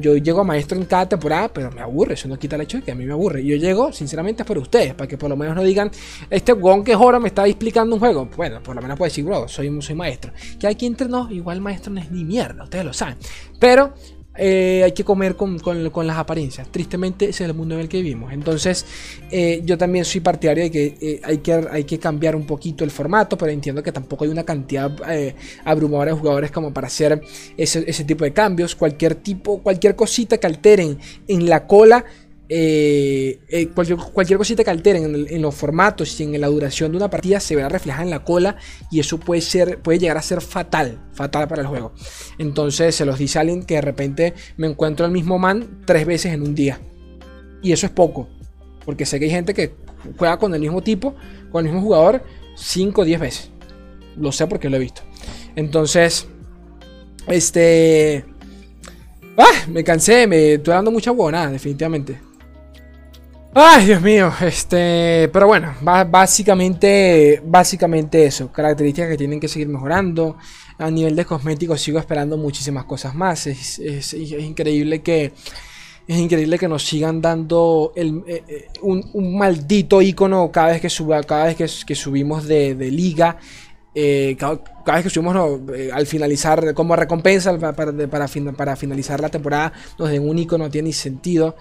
Yo 0.00 0.16
llego 0.16 0.40
a 0.40 0.44
maestro 0.44 0.78
en 0.78 0.86
cada 0.86 1.06
temporada, 1.06 1.52
pero 1.52 1.70
me 1.70 1.82
aburre. 1.82 2.14
Eso 2.14 2.28
no 2.28 2.38
quita 2.38 2.56
el 2.56 2.62
hecho 2.62 2.78
de 2.78 2.84
que 2.84 2.92
a 2.92 2.94
mí 2.94 3.04
me 3.04 3.12
aburre. 3.12 3.44
Yo 3.44 3.56
llego, 3.56 3.92
sinceramente, 3.92 4.42
es 4.42 4.46
por 4.46 4.56
ustedes, 4.56 4.94
para 4.94 5.06
que 5.06 5.18
por 5.18 5.28
lo 5.28 5.36
menos 5.36 5.54
no 5.54 5.62
digan, 5.62 5.90
este 6.30 6.52
que 6.84 6.92
ahora 6.92 7.18
me 7.18 7.28
está 7.28 7.46
explicando 7.46 7.94
un 7.94 8.00
juego. 8.00 8.28
Bueno, 8.36 8.62
por 8.62 8.74
lo 8.74 8.82
menos 8.82 8.98
puede 8.98 9.10
decir, 9.10 9.24
bro, 9.24 9.48
soy, 9.48 9.82
soy 9.82 9.94
maestro. 9.94 10.32
Que 10.58 10.66
aquí 10.66 10.86
entre 10.86 11.08
nos, 11.08 11.30
igual 11.30 11.60
maestro 11.60 11.92
no 11.92 12.00
es 12.00 12.10
ni 12.10 12.24
mierda, 12.24 12.64
ustedes 12.64 12.84
lo 12.84 12.92
saben. 12.92 13.16
Pero 13.58 13.94
eh, 14.40 14.82
hay 14.84 14.92
que 14.92 15.02
comer 15.02 15.34
con, 15.34 15.58
las 16.06 16.16
apariencias. 16.16 16.70
Tristemente, 16.70 17.28
ese 17.28 17.42
es 17.42 17.50
el 17.50 17.56
mundo 17.56 17.74
en 17.74 17.80
el 17.80 17.88
que 17.88 18.00
vivimos. 18.00 18.32
Entonces, 18.32 18.86
eh, 19.30 19.60
yo 19.64 19.76
también 19.76 20.04
soy 20.04 20.20
partidario 20.20 20.62
de 20.64 20.70
que, 20.70 20.96
eh, 21.00 21.20
hay 21.24 21.38
que 21.38 21.52
hay 21.52 21.84
que 21.84 21.98
cambiar 21.98 22.36
un 22.36 22.46
poquito 22.46 22.84
el 22.84 22.92
formato, 22.92 23.36
pero 23.36 23.50
entiendo 23.50 23.82
que 23.82 23.90
tampoco 23.90 24.24
hay 24.24 24.30
una 24.30 24.44
cantidad 24.44 24.92
abrumadora 25.64 26.12
de 26.12 26.18
jugadores 26.18 26.52
como 26.52 26.72
para 26.72 26.86
hacer 26.86 27.20
ese, 27.56 27.84
ese 27.86 28.04
tipo 28.04 28.24
de 28.24 28.32
cambios. 28.32 28.76
Cualquier 28.76 29.16
tipo, 29.16 29.60
cualquier 29.60 29.96
cosita 29.96 30.38
que 30.38 30.46
alteren 30.46 30.98
en 31.26 31.48
la 31.48 31.66
cola 31.66 32.04
eh, 32.50 33.40
eh, 33.48 33.68
cualquier, 33.68 34.38
cosita 34.38 34.64
que 34.64 34.70
alteren 34.70 35.26
en, 35.28 35.42
los 35.42 35.54
formatos 35.54 36.18
y 36.18 36.22
en 36.24 36.40
la 36.40 36.46
duración 36.46 36.90
de 36.92 36.96
una 36.96 37.10
partida 37.10 37.40
se 37.40 37.54
verá 37.54 37.68
reflejada 37.68 38.04
en 38.04 38.10
la 38.10 38.24
cola 38.24 38.56
y 38.90 39.00
eso 39.00 39.20
puede 39.20 39.42
ser 39.42 39.80
puede 39.82 39.98
llegar 39.98 40.16
a 40.16 40.22
ser 40.22 40.40
fatal, 40.40 40.98
fatal 41.12 41.46
para 41.46 41.62
el 41.62 41.68
juego. 41.68 41.92
Entonces 42.38 42.94
se 42.94 43.04
los 43.04 43.18
dice 43.18 43.38
alguien 43.38 43.64
que 43.64 43.74
de 43.74 43.82
repente 43.82 44.34
me 44.56 44.66
encuentro 44.66 45.04
al 45.04 45.12
mismo 45.12 45.38
man 45.38 45.82
tres 45.84 46.06
veces 46.06 46.32
en 46.32 46.42
un 46.42 46.54
día. 46.54 46.80
Y 47.60 47.72
eso 47.72 47.86
es 47.86 47.92
poco, 47.92 48.28
porque 48.84 49.04
sé 49.04 49.18
que 49.18 49.26
hay 49.26 49.30
gente 49.30 49.52
que 49.52 49.74
juega 50.16 50.38
con 50.38 50.54
el 50.54 50.60
mismo 50.60 50.82
tipo, 50.82 51.14
con 51.50 51.66
el 51.66 51.72
mismo 51.72 51.86
jugador 51.86 52.22
5 52.56 53.02
o 53.02 53.04
10 53.04 53.20
veces. 53.20 53.50
Lo 54.16 54.32
sé 54.32 54.46
porque 54.46 54.70
lo 54.70 54.76
he 54.76 54.80
visto. 54.80 55.02
Entonces, 55.54 56.26
este... 57.26 58.24
Ah, 59.36 59.66
me 59.68 59.84
cansé, 59.84 60.26
me 60.26 60.54
estoy 60.54 60.74
dando 60.74 60.90
mucha 60.90 61.10
buena, 61.12 61.50
definitivamente. 61.50 62.27
Ay, 63.54 63.86
Dios 63.86 64.02
mío, 64.02 64.30
este, 64.42 65.30
pero 65.32 65.46
bueno, 65.46 65.74
básicamente, 65.80 67.42
básicamente 67.44 68.26
eso, 68.26 68.52
características 68.52 69.10
que 69.10 69.16
tienen 69.16 69.40
que 69.40 69.48
seguir 69.48 69.68
mejorando. 69.68 70.36
A 70.76 70.90
nivel 70.90 71.16
de 71.16 71.24
cosméticos 71.24 71.80
sigo 71.80 71.98
esperando 71.98 72.36
muchísimas 72.36 72.84
cosas 72.84 73.14
más. 73.14 73.46
Es, 73.48 73.80
increíble 74.14 75.02
que 75.02 75.32
es 76.06 76.18
increíble 76.18 76.58
que 76.58 76.68
nos 76.68 76.84
sigan 76.84 77.20
dando 77.20 77.92
el, 77.96 78.22
eh, 78.28 78.44
eh, 78.46 78.68
un, 78.82 79.36
maldito 79.36 80.00
icono 80.00 80.52
cada 80.52 80.68
vez 80.68 80.80
que 80.80 80.88
suba, 80.88 81.22
cada 81.24 81.46
vez 81.46 81.84
que, 81.84 81.94
subimos 81.96 82.46
de, 82.46 82.74
liga. 82.74 83.38
Eh, 83.94 84.36
cada, 84.38 84.60
vez 84.94 85.04
que 85.04 85.10
subimos 85.10 85.60
al 85.92 86.06
finalizar 86.06 86.74
como 86.74 86.94
recompensa 86.94 87.58
para, 87.58 88.28
para, 88.54 88.76
finalizar 88.76 89.20
la 89.20 89.30
temporada 89.30 89.72
nos 89.98 90.10
den 90.10 90.28
un 90.28 90.38
icono 90.38 90.64
no 90.64 90.70
tiene 90.70 90.88
ni 90.88 90.92
sentido 90.92 91.56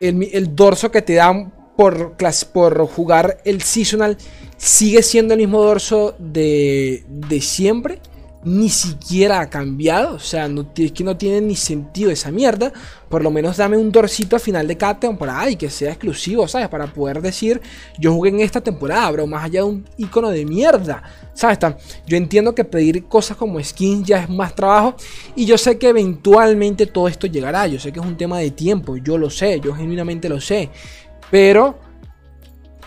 el, 0.00 0.54
dorso 0.54 0.90
que 0.90 1.02
te 1.02 1.14
dan 1.14 1.52
por, 1.76 2.16
por 2.52 2.86
jugar 2.86 3.40
el 3.44 3.62
seasonal 3.62 4.16
sigue 4.56 5.02
siendo 5.02 5.34
el 5.34 5.40
mismo 5.40 5.62
dorso 5.62 6.14
de, 6.18 7.04
de 7.08 7.40
siempre. 7.40 8.00
Ni 8.44 8.68
siquiera 8.68 9.40
ha 9.40 9.50
cambiado. 9.50 10.14
O 10.14 10.18
sea, 10.18 10.48
es 10.76 10.92
que 10.92 11.02
no 11.02 11.16
tiene 11.16 11.40
ni 11.40 11.56
sentido 11.56 12.10
esa 12.10 12.30
mierda. 12.30 12.72
Por 13.08 13.22
lo 13.22 13.30
menos 13.30 13.56
dame 13.56 13.76
un 13.76 13.90
dorsito 13.90 14.36
al 14.36 14.40
final 14.40 14.68
de 14.68 14.76
cada 14.76 15.00
temporada 15.00 15.50
y 15.50 15.56
que 15.56 15.68
sea 15.68 15.90
exclusivo, 15.90 16.46
¿sabes? 16.46 16.68
Para 16.68 16.86
poder 16.86 17.20
decir, 17.20 17.60
yo 17.98 18.12
jugué 18.12 18.30
en 18.30 18.40
esta 18.40 18.60
temporada, 18.60 19.10
bro. 19.10 19.26
Más 19.26 19.44
allá 19.44 19.60
de 19.60 19.66
un 19.66 19.84
icono 19.96 20.30
de 20.30 20.44
mierda. 20.44 21.02
¿Sabes? 21.34 21.58
Yo 22.06 22.16
entiendo 22.16 22.54
que 22.54 22.64
pedir 22.64 23.06
cosas 23.06 23.36
como 23.36 23.62
skins 23.62 24.06
ya 24.06 24.22
es 24.22 24.28
más 24.28 24.54
trabajo. 24.54 24.94
Y 25.34 25.44
yo 25.44 25.58
sé 25.58 25.78
que 25.78 25.88
eventualmente 25.88 26.86
todo 26.86 27.08
esto 27.08 27.26
llegará. 27.26 27.66
Yo 27.66 27.80
sé 27.80 27.92
que 27.92 27.98
es 28.00 28.06
un 28.06 28.16
tema 28.16 28.38
de 28.38 28.50
tiempo. 28.52 28.96
Yo 28.96 29.18
lo 29.18 29.30
sé. 29.30 29.60
Yo 29.60 29.74
genuinamente 29.74 30.28
lo 30.28 30.40
sé. 30.40 30.70
Pero 31.30 31.78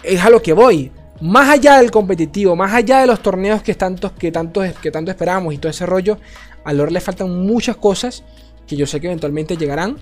es 0.01 0.23
a 0.23 0.29
lo 0.29 0.41
que 0.41 0.53
voy 0.53 0.91
más 1.21 1.49
allá 1.49 1.77
del 1.77 1.91
competitivo, 1.91 2.55
más 2.55 2.73
allá 2.73 2.99
de 3.01 3.07
los 3.07 3.21
torneos 3.21 3.61
que 3.61 3.75
tanto, 3.75 4.13
que 4.15 4.31
que 4.31 4.91
tanto 4.91 5.11
esperamos 5.11 5.53
y 5.53 5.57
todo 5.57 5.69
ese 5.69 5.85
rollo, 5.85 6.17
a 6.63 6.73
Lore 6.73 6.91
le 6.91 6.99
faltan 6.99 7.45
muchas 7.45 7.77
cosas 7.77 8.23
que 8.67 8.75
yo 8.75 8.85
sé 8.85 8.99
que 8.99 9.07
eventualmente 9.07 9.57
llegarán, 9.57 9.97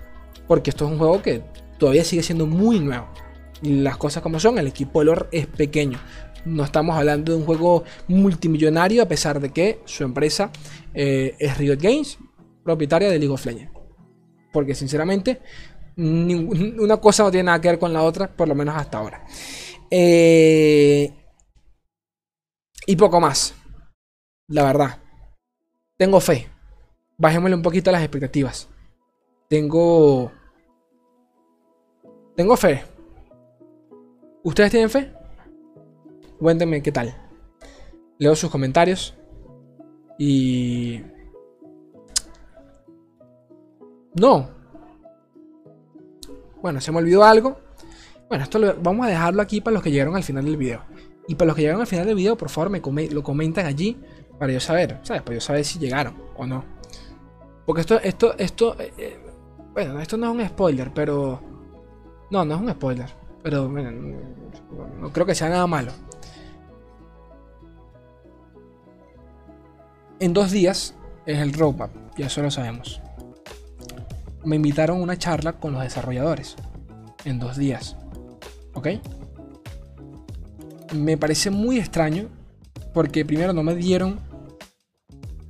porque 0.47 0.69
esto 0.69 0.85
es 0.85 0.91
un 0.91 0.97
juego 0.97 1.21
que 1.21 1.43
todavía 1.77 2.03
sigue 2.03 2.23
siendo 2.23 2.45
muy 2.45 2.79
nuevo. 2.79 3.07
Y 3.61 3.81
las 3.81 3.97
cosas 3.97 4.23
como 4.23 4.39
son, 4.39 4.57
el 4.57 4.67
equipo 4.67 4.99
de 4.99 5.05
Lore 5.05 5.25
es 5.31 5.47
pequeño. 5.47 5.99
No 6.45 6.63
estamos 6.63 6.95
hablando 6.95 7.33
de 7.33 7.37
un 7.37 7.45
juego 7.45 7.83
multimillonario, 8.07 9.03
a 9.03 9.07
pesar 9.07 9.41
de 9.41 9.49
que 9.49 9.81
su 9.85 10.03
empresa 10.03 10.51
eh, 10.93 11.35
es 11.37 11.57
Riot 11.57 11.79
Games, 11.81 12.17
propietaria 12.63 13.09
de 13.09 13.19
League 13.19 13.33
of 13.33 13.45
Legends. 13.45 13.71
Porque 14.53 14.73
sinceramente, 14.73 15.41
una 15.97 16.97
cosa 16.97 17.23
no 17.23 17.31
tiene 17.31 17.45
nada 17.45 17.59
que 17.59 17.67
ver 17.67 17.79
con 17.79 17.91
la 17.91 18.03
otra, 18.03 18.27
por 18.27 18.47
lo 18.47 18.55
menos 18.55 18.75
hasta 18.75 18.97
ahora. 18.97 19.25
Eh, 19.91 21.13
y 22.85 22.95
poco 22.95 23.19
más. 23.19 23.55
La 24.47 24.63
verdad. 24.63 24.99
Tengo 25.97 26.19
fe. 26.19 26.47
Bajémosle 27.17 27.55
un 27.55 27.61
poquito 27.61 27.91
las 27.91 28.01
expectativas. 28.01 28.69
Tengo... 29.47 30.31
Tengo 32.35 32.55
fe. 32.55 32.83
¿Ustedes 34.43 34.71
tienen 34.71 34.89
fe? 34.89 35.13
Cuéntenme 36.39 36.81
qué 36.81 36.91
tal. 36.91 37.13
Leo 38.17 38.35
sus 38.35 38.49
comentarios. 38.49 39.15
Y... 40.17 41.01
No. 44.13 44.49
Bueno, 46.61 46.81
se 46.81 46.91
me 46.91 46.99
olvidó 46.99 47.23
algo. 47.23 47.57
Bueno, 48.29 48.43
esto 48.43 48.59
lo, 48.59 48.75
vamos 48.75 49.07
a 49.07 49.09
dejarlo 49.09 49.41
aquí 49.41 49.59
para 49.59 49.73
los 49.73 49.83
que 49.83 49.91
llegaron 49.91 50.15
al 50.15 50.23
final 50.23 50.45
del 50.45 50.55
video. 50.55 50.83
Y 51.27 51.35
para 51.35 51.47
los 51.47 51.55
que 51.55 51.63
llegaron 51.63 51.81
al 51.81 51.87
final 51.87 52.05
del 52.05 52.15
video, 52.15 52.37
por 52.37 52.49
favor, 52.49 52.69
me 52.69 53.09
lo 53.09 53.23
comentan 53.23 53.65
allí 53.65 53.97
para 54.37 54.53
yo 54.53 54.59
saber. 54.59 55.01
Para 55.01 55.33
yo 55.33 55.41
saber 55.41 55.65
si 55.65 55.79
llegaron 55.79 56.15
o 56.37 56.45
no. 56.45 56.63
Porque 57.65 57.81
esto, 57.81 57.99
esto, 57.99 58.35
esto, 58.37 58.79
eh, 58.79 58.93
eh, 58.97 59.19
bueno, 59.73 59.99
esto 59.99 60.15
no 60.17 60.27
es 60.27 60.31
un 60.31 60.47
spoiler, 60.47 60.91
pero... 60.93 61.41
No, 62.31 62.45
no 62.45 62.55
es 62.55 62.61
un 62.61 62.69
spoiler. 62.71 63.09
Pero 63.41 63.67
bueno, 63.67 63.91
no, 64.99 65.11
creo 65.11 65.25
que 65.25 65.35
sea 65.35 65.49
nada 65.49 65.65
malo. 65.65 65.91
En 70.19 70.33
dos 70.33 70.51
días 70.51 70.95
es 71.25 71.39
el 71.39 71.53
roadmap, 71.53 71.91
ya 72.17 72.27
eso 72.27 72.41
lo 72.41 72.51
sabemos. 72.51 73.01
Me 74.43 74.57
invitaron 74.57 74.99
a 74.99 75.01
una 75.01 75.17
charla 75.17 75.53
con 75.53 75.73
los 75.73 75.81
desarrolladores. 75.81 76.55
En 77.23 77.39
dos 77.39 77.57
días. 77.57 77.95
Me 80.95 81.17
parece 81.17 81.49
muy 81.51 81.77
extraño 81.77 82.29
porque 82.93 83.25
primero 83.25 83.53
no 83.53 83.63
me 83.63 83.75
dieron, 83.75 84.19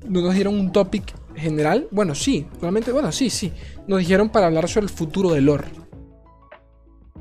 no 0.07 0.21
nos 0.21 0.33
dieron 0.33 0.59
un 0.59 0.71
topic 0.71 1.13
general. 1.35 1.87
Bueno, 1.91 2.15
sí, 2.15 2.45
realmente, 2.61 2.91
bueno, 2.91 3.11
sí, 3.11 3.29
sí. 3.29 3.51
Nos 3.87 3.99
dijeron 3.99 4.29
para 4.29 4.47
hablar 4.47 4.67
sobre 4.67 4.85
el 4.85 4.91
futuro 4.91 5.31
de 5.31 5.41
lore. 5.41 5.67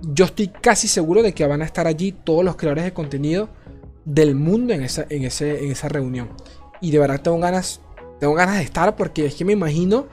Yo 0.03 0.27
estoy 0.27 0.49
casi 0.49 0.88
seguro 0.88 1.23
de 1.23 1.33
que 1.33 1.47
van 1.47 1.62
a 1.62 1.64
estar 1.64 1.87
allí 1.87 2.12
todos 2.12 2.44
los 2.44 2.57
creadores 2.57 2.85
de 2.85 2.92
contenido 2.92 3.49
del 4.05 4.35
mundo 4.35 4.73
en 4.73 4.83
esa, 4.83 5.07
en 5.09 5.25
ese, 5.25 5.64
en 5.64 5.71
esa 5.71 5.88
reunión. 5.88 6.29
Y 6.81 6.90
de 6.90 6.99
verdad 6.99 7.21
tengo 7.21 7.38
ganas, 7.38 7.81
tengo 8.21 8.35
ganas 8.35 8.57
de 8.57 8.62
estar 8.62 8.97
porque 8.97 9.27
es 9.27 9.35
que 9.35 9.44
me 9.44 9.53
imagino 9.53 10.07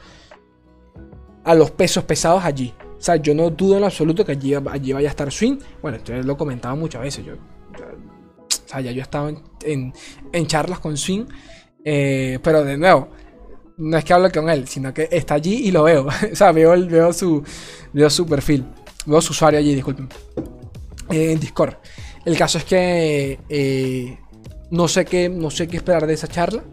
a 1.44 1.54
los 1.54 1.72
pesos 1.72 2.04
pesados 2.04 2.44
allí. 2.44 2.74
O 3.06 3.12
sea, 3.14 3.18
yo 3.18 3.36
no 3.36 3.52
dudo 3.52 3.78
en 3.78 3.84
absoluto 3.84 4.26
que 4.26 4.32
allí, 4.32 4.56
allí 4.56 4.92
vaya 4.92 5.10
a 5.10 5.12
estar 5.12 5.32
Swing. 5.32 5.60
Bueno, 5.80 5.98
esto 5.98 6.12
lo 6.12 6.36
comentaba 6.36 6.74
muchas 6.74 7.04
veces. 7.04 7.24
Yo, 7.24 7.34
o 7.36 8.68
sea, 8.68 8.82
ya 8.82 8.92
yo 8.92 8.98
he 8.98 9.04
estado 9.04 9.30
en, 9.64 9.94
en, 10.34 10.48
charlas 10.48 10.80
con 10.80 10.98
Swing. 10.98 11.26
Eh, 11.84 12.40
pero 12.42 12.64
de 12.64 12.78
nuevo, 12.78 13.10
no 13.78 13.96
es 13.96 14.04
que 14.04 14.12
hable 14.12 14.32
con 14.32 14.50
él, 14.50 14.68
sino 14.68 14.92
que 14.92 15.08
está 15.12 15.36
allí 15.36 15.68
y 15.68 15.72
lo 15.72 15.84
veo. 15.84 16.08
o 16.34 16.36
sea, 16.36 16.52
veo, 16.52 16.72
veo, 16.88 17.14
su, 17.14 17.44
veo 17.94 18.10
su 18.10 18.26
perfil. 18.26 18.66
Veo 19.06 19.22
su 19.22 19.34
usuario 19.34 19.60
allí, 19.60 19.76
disculpen. 19.76 20.10
Eh, 21.12 21.34
en 21.34 21.40
Discord. 21.40 21.76
El 22.26 22.36
caso 22.36 22.58
es 22.58 22.66
que 22.66 23.40
eh, 23.48 24.18
no, 24.72 24.88
sé 24.88 25.06
qué, 25.06 25.30
no 25.30 25.52
sé 25.52 25.68
qué 25.68 25.78
esperar 25.78 26.08
de 26.08 26.16
esa 26.16 26.28
charla. 26.28 26.64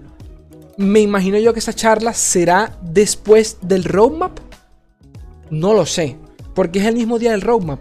Me 0.78 1.00
imagino 1.00 1.36
yo 1.36 1.52
que 1.52 1.58
esa 1.58 1.74
charla 1.74 2.14
será 2.14 2.78
después 2.80 3.58
del 3.60 3.84
roadmap 3.84 4.40
no 5.52 5.74
lo 5.74 5.84
sé. 5.84 6.16
Porque 6.54 6.80
es 6.80 6.86
el 6.86 6.94
mismo 6.94 7.18
día 7.18 7.32
del 7.32 7.40
roadmap. 7.40 7.80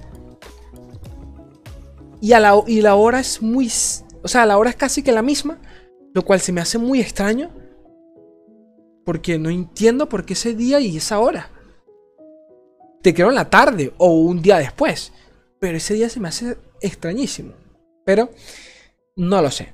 Y, 2.21 2.33
a 2.33 2.39
la, 2.39 2.61
y 2.67 2.81
la 2.81 2.95
hora 2.95 3.19
es 3.19 3.41
muy... 3.41 3.69
O 4.23 4.27
sea, 4.27 4.45
la 4.45 4.57
hora 4.57 4.69
es 4.69 4.75
casi 4.75 5.03
que 5.03 5.11
la 5.11 5.21
misma. 5.21 5.59
Lo 6.13 6.23
cual 6.23 6.39
se 6.39 6.51
me 6.51 6.61
hace 6.61 6.77
muy 6.77 6.99
extraño. 7.01 7.49
Porque 9.05 9.37
no 9.39 9.49
entiendo 9.49 10.07
por 10.07 10.25
qué 10.25 10.33
ese 10.33 10.53
día 10.53 10.79
y 10.79 10.97
esa 10.97 11.19
hora. 11.19 11.49
Te 13.01 13.13
quiero 13.13 13.29
en 13.29 13.35
la 13.35 13.49
tarde 13.49 13.93
o 13.97 14.11
un 14.11 14.41
día 14.41 14.57
después. 14.57 15.11
Pero 15.59 15.77
ese 15.77 15.95
día 15.95 16.09
se 16.09 16.19
me 16.19 16.29
hace 16.29 16.57
extrañísimo. 16.81 17.53
Pero 18.05 18.29
no 19.15 19.41
lo 19.41 19.51
sé. 19.51 19.73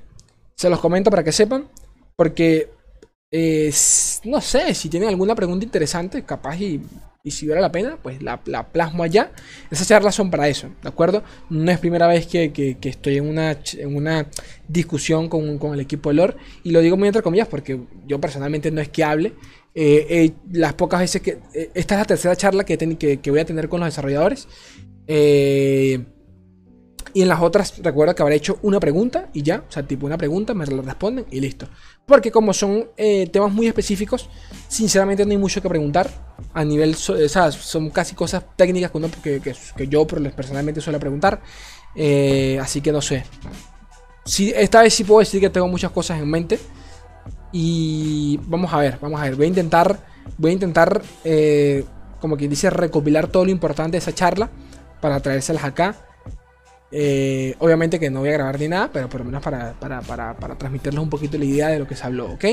Se 0.54 0.70
los 0.70 0.80
comento 0.80 1.10
para 1.10 1.22
que 1.22 1.32
sepan. 1.32 1.68
Porque 2.16 2.70
eh, 3.30 3.72
no 4.24 4.40
sé 4.40 4.74
si 4.74 4.88
tienen 4.88 5.10
alguna 5.10 5.34
pregunta 5.34 5.64
interesante, 5.64 6.24
capaz 6.24 6.56
y 6.56 6.80
y 7.28 7.30
si 7.30 7.46
vale 7.46 7.60
la 7.60 7.70
pena, 7.70 7.98
pues 8.02 8.22
la, 8.22 8.40
plasmo 8.42 9.02
allá. 9.02 9.30
Esas 9.70 9.86
charlas 9.86 10.14
son 10.14 10.30
para 10.30 10.48
eso, 10.48 10.68
¿de 10.82 10.88
acuerdo? 10.88 11.22
No 11.50 11.70
es 11.70 11.78
primera 11.78 12.06
vez 12.06 12.26
que, 12.26 12.76
estoy 12.82 13.18
en 13.18 13.28
una, 13.28 13.56
en 13.76 13.94
una 13.94 14.26
discusión 14.66 15.28
con, 15.28 15.74
el 15.74 15.80
equipo 15.80 16.08
de 16.08 16.14
lore. 16.16 16.36
Y 16.64 16.70
lo 16.72 16.80
digo 16.80 16.96
muy 16.96 17.08
entre 17.08 17.22
comillas 17.22 17.48
porque 17.48 17.78
yo 18.06 18.20
personalmente 18.20 18.70
no 18.70 18.80
es 18.80 18.88
que 18.88 19.04
hable. 19.04 19.34
Eh, 19.74 20.06
eh, 20.08 20.32
las 20.52 20.72
pocas 20.74 21.00
veces 21.00 21.22
que... 21.22 21.38
eh, 21.54 21.70
esta 21.74 21.94
es 21.94 22.00
la 22.00 22.04
tercera 22.06 22.34
charla 22.34 22.64
que, 22.64 22.76
ten- 22.76 22.96
que- 22.96 23.18
que 23.18 23.30
voy 23.30 23.40
a 23.40 23.44
tener 23.44 23.68
con 23.68 23.80
los 23.80 23.86
desarrolladores. 23.88 24.48
Eh, 25.06 26.04
y 27.14 27.22
en 27.22 27.28
las 27.28 27.40
otras, 27.40 27.74
recuerda 27.82 28.14
que 28.14 28.22
habré 28.22 28.36
hecho 28.36 28.58
una 28.62 28.80
pregunta 28.80 29.28
y 29.32 29.42
ya. 29.42 29.64
O 29.68 29.72
sea, 29.72 29.82
tipo 29.86 30.06
una 30.06 30.18
pregunta, 30.18 30.54
me 30.54 30.66
la 30.66 30.82
responden 30.82 31.26
y 31.30 31.40
listo. 31.40 31.66
Porque 32.06 32.30
como 32.30 32.52
son 32.52 32.88
eh, 32.96 33.26
temas 33.32 33.52
muy 33.52 33.66
específicos, 33.66 34.28
sinceramente 34.68 35.24
no 35.24 35.32
hay 35.32 35.38
mucho 35.38 35.60
que 35.62 35.68
preguntar. 35.68 36.08
A 36.54 36.64
nivel, 36.64 36.94
o 36.94 37.28
sea, 37.28 37.50
son 37.52 37.90
casi 37.90 38.14
cosas 38.14 38.44
técnicas 38.56 38.90
que, 38.90 38.98
uno- 38.98 39.10
que, 39.22 39.40
que- 39.40 39.54
que 39.76 39.88
yo 39.88 40.06
personalmente 40.06 40.80
suelo 40.80 40.98
preguntar. 41.00 41.40
Eh, 41.94 42.58
así 42.62 42.80
que 42.80 42.92
no 42.92 43.00
sé. 43.02 43.24
Sí, 44.24 44.52
esta 44.54 44.82
vez 44.82 44.94
sí 44.94 45.04
puedo 45.04 45.20
decir 45.20 45.40
que 45.40 45.50
tengo 45.50 45.68
muchas 45.68 45.90
cosas 45.90 46.18
en 46.20 46.30
mente. 46.30 46.58
Y 47.52 48.38
vamos 48.44 48.72
a 48.72 48.78
ver, 48.78 48.98
vamos 49.00 49.20
a 49.20 49.24
ver. 49.24 49.36
Voy 49.36 49.46
a 49.46 49.48
intentar, 49.48 49.98
voy 50.36 50.50
a 50.50 50.54
intentar, 50.54 51.02
eh, 51.24 51.84
como 52.20 52.36
quien 52.36 52.50
dice, 52.50 52.70
recopilar 52.70 53.28
todo 53.28 53.44
lo 53.44 53.50
importante 53.50 53.92
de 53.92 53.98
esa 53.98 54.14
charla 54.14 54.50
para 55.00 55.20
traérselas 55.20 55.64
acá. 55.64 55.96
Eh, 56.90 57.54
obviamente 57.58 58.00
que 58.00 58.10
no 58.10 58.20
voy 58.20 58.30
a 58.30 58.32
grabar 58.32 58.58
ni 58.58 58.68
nada, 58.68 58.90
pero 58.92 59.08
por 59.08 59.20
lo 59.20 59.26
menos 59.26 59.42
para, 59.42 59.74
para, 59.74 60.00
para, 60.00 60.34
para 60.36 60.56
transmitirles 60.56 61.02
un 61.02 61.10
poquito 61.10 61.36
la 61.36 61.44
idea 61.44 61.68
de 61.68 61.78
lo 61.78 61.86
que 61.86 61.96
se 61.96 62.04
habló, 62.04 62.32
¿ok? 62.32 62.44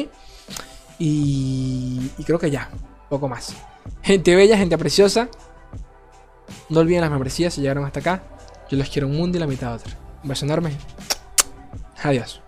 Y, 0.99 2.09
creo 2.25 2.39
que 2.39 2.51
ya, 2.51 2.69
poco 3.09 3.27
más. 3.27 3.53
Gente 4.01 4.35
bella, 4.35 4.57
gente 4.57 4.77
preciosa. 4.77 5.29
No 6.69 6.79
olviden 6.79 7.01
las 7.01 7.11
membresías 7.11 7.53
si 7.53 7.61
llegaron 7.61 7.85
hasta 7.85 7.99
acá. 7.99 8.23
Yo 8.69 8.77
los 8.77 8.89
quiero 8.89 9.07
un 9.07 9.15
mundo 9.15 9.37
y 9.37 9.41
la 9.41 9.47
mitad 9.47 9.73
otra. 9.73 9.93
Un 10.23 10.29
beso 10.29 10.45
enorme. 10.45 10.71
Adiós. 12.03 12.41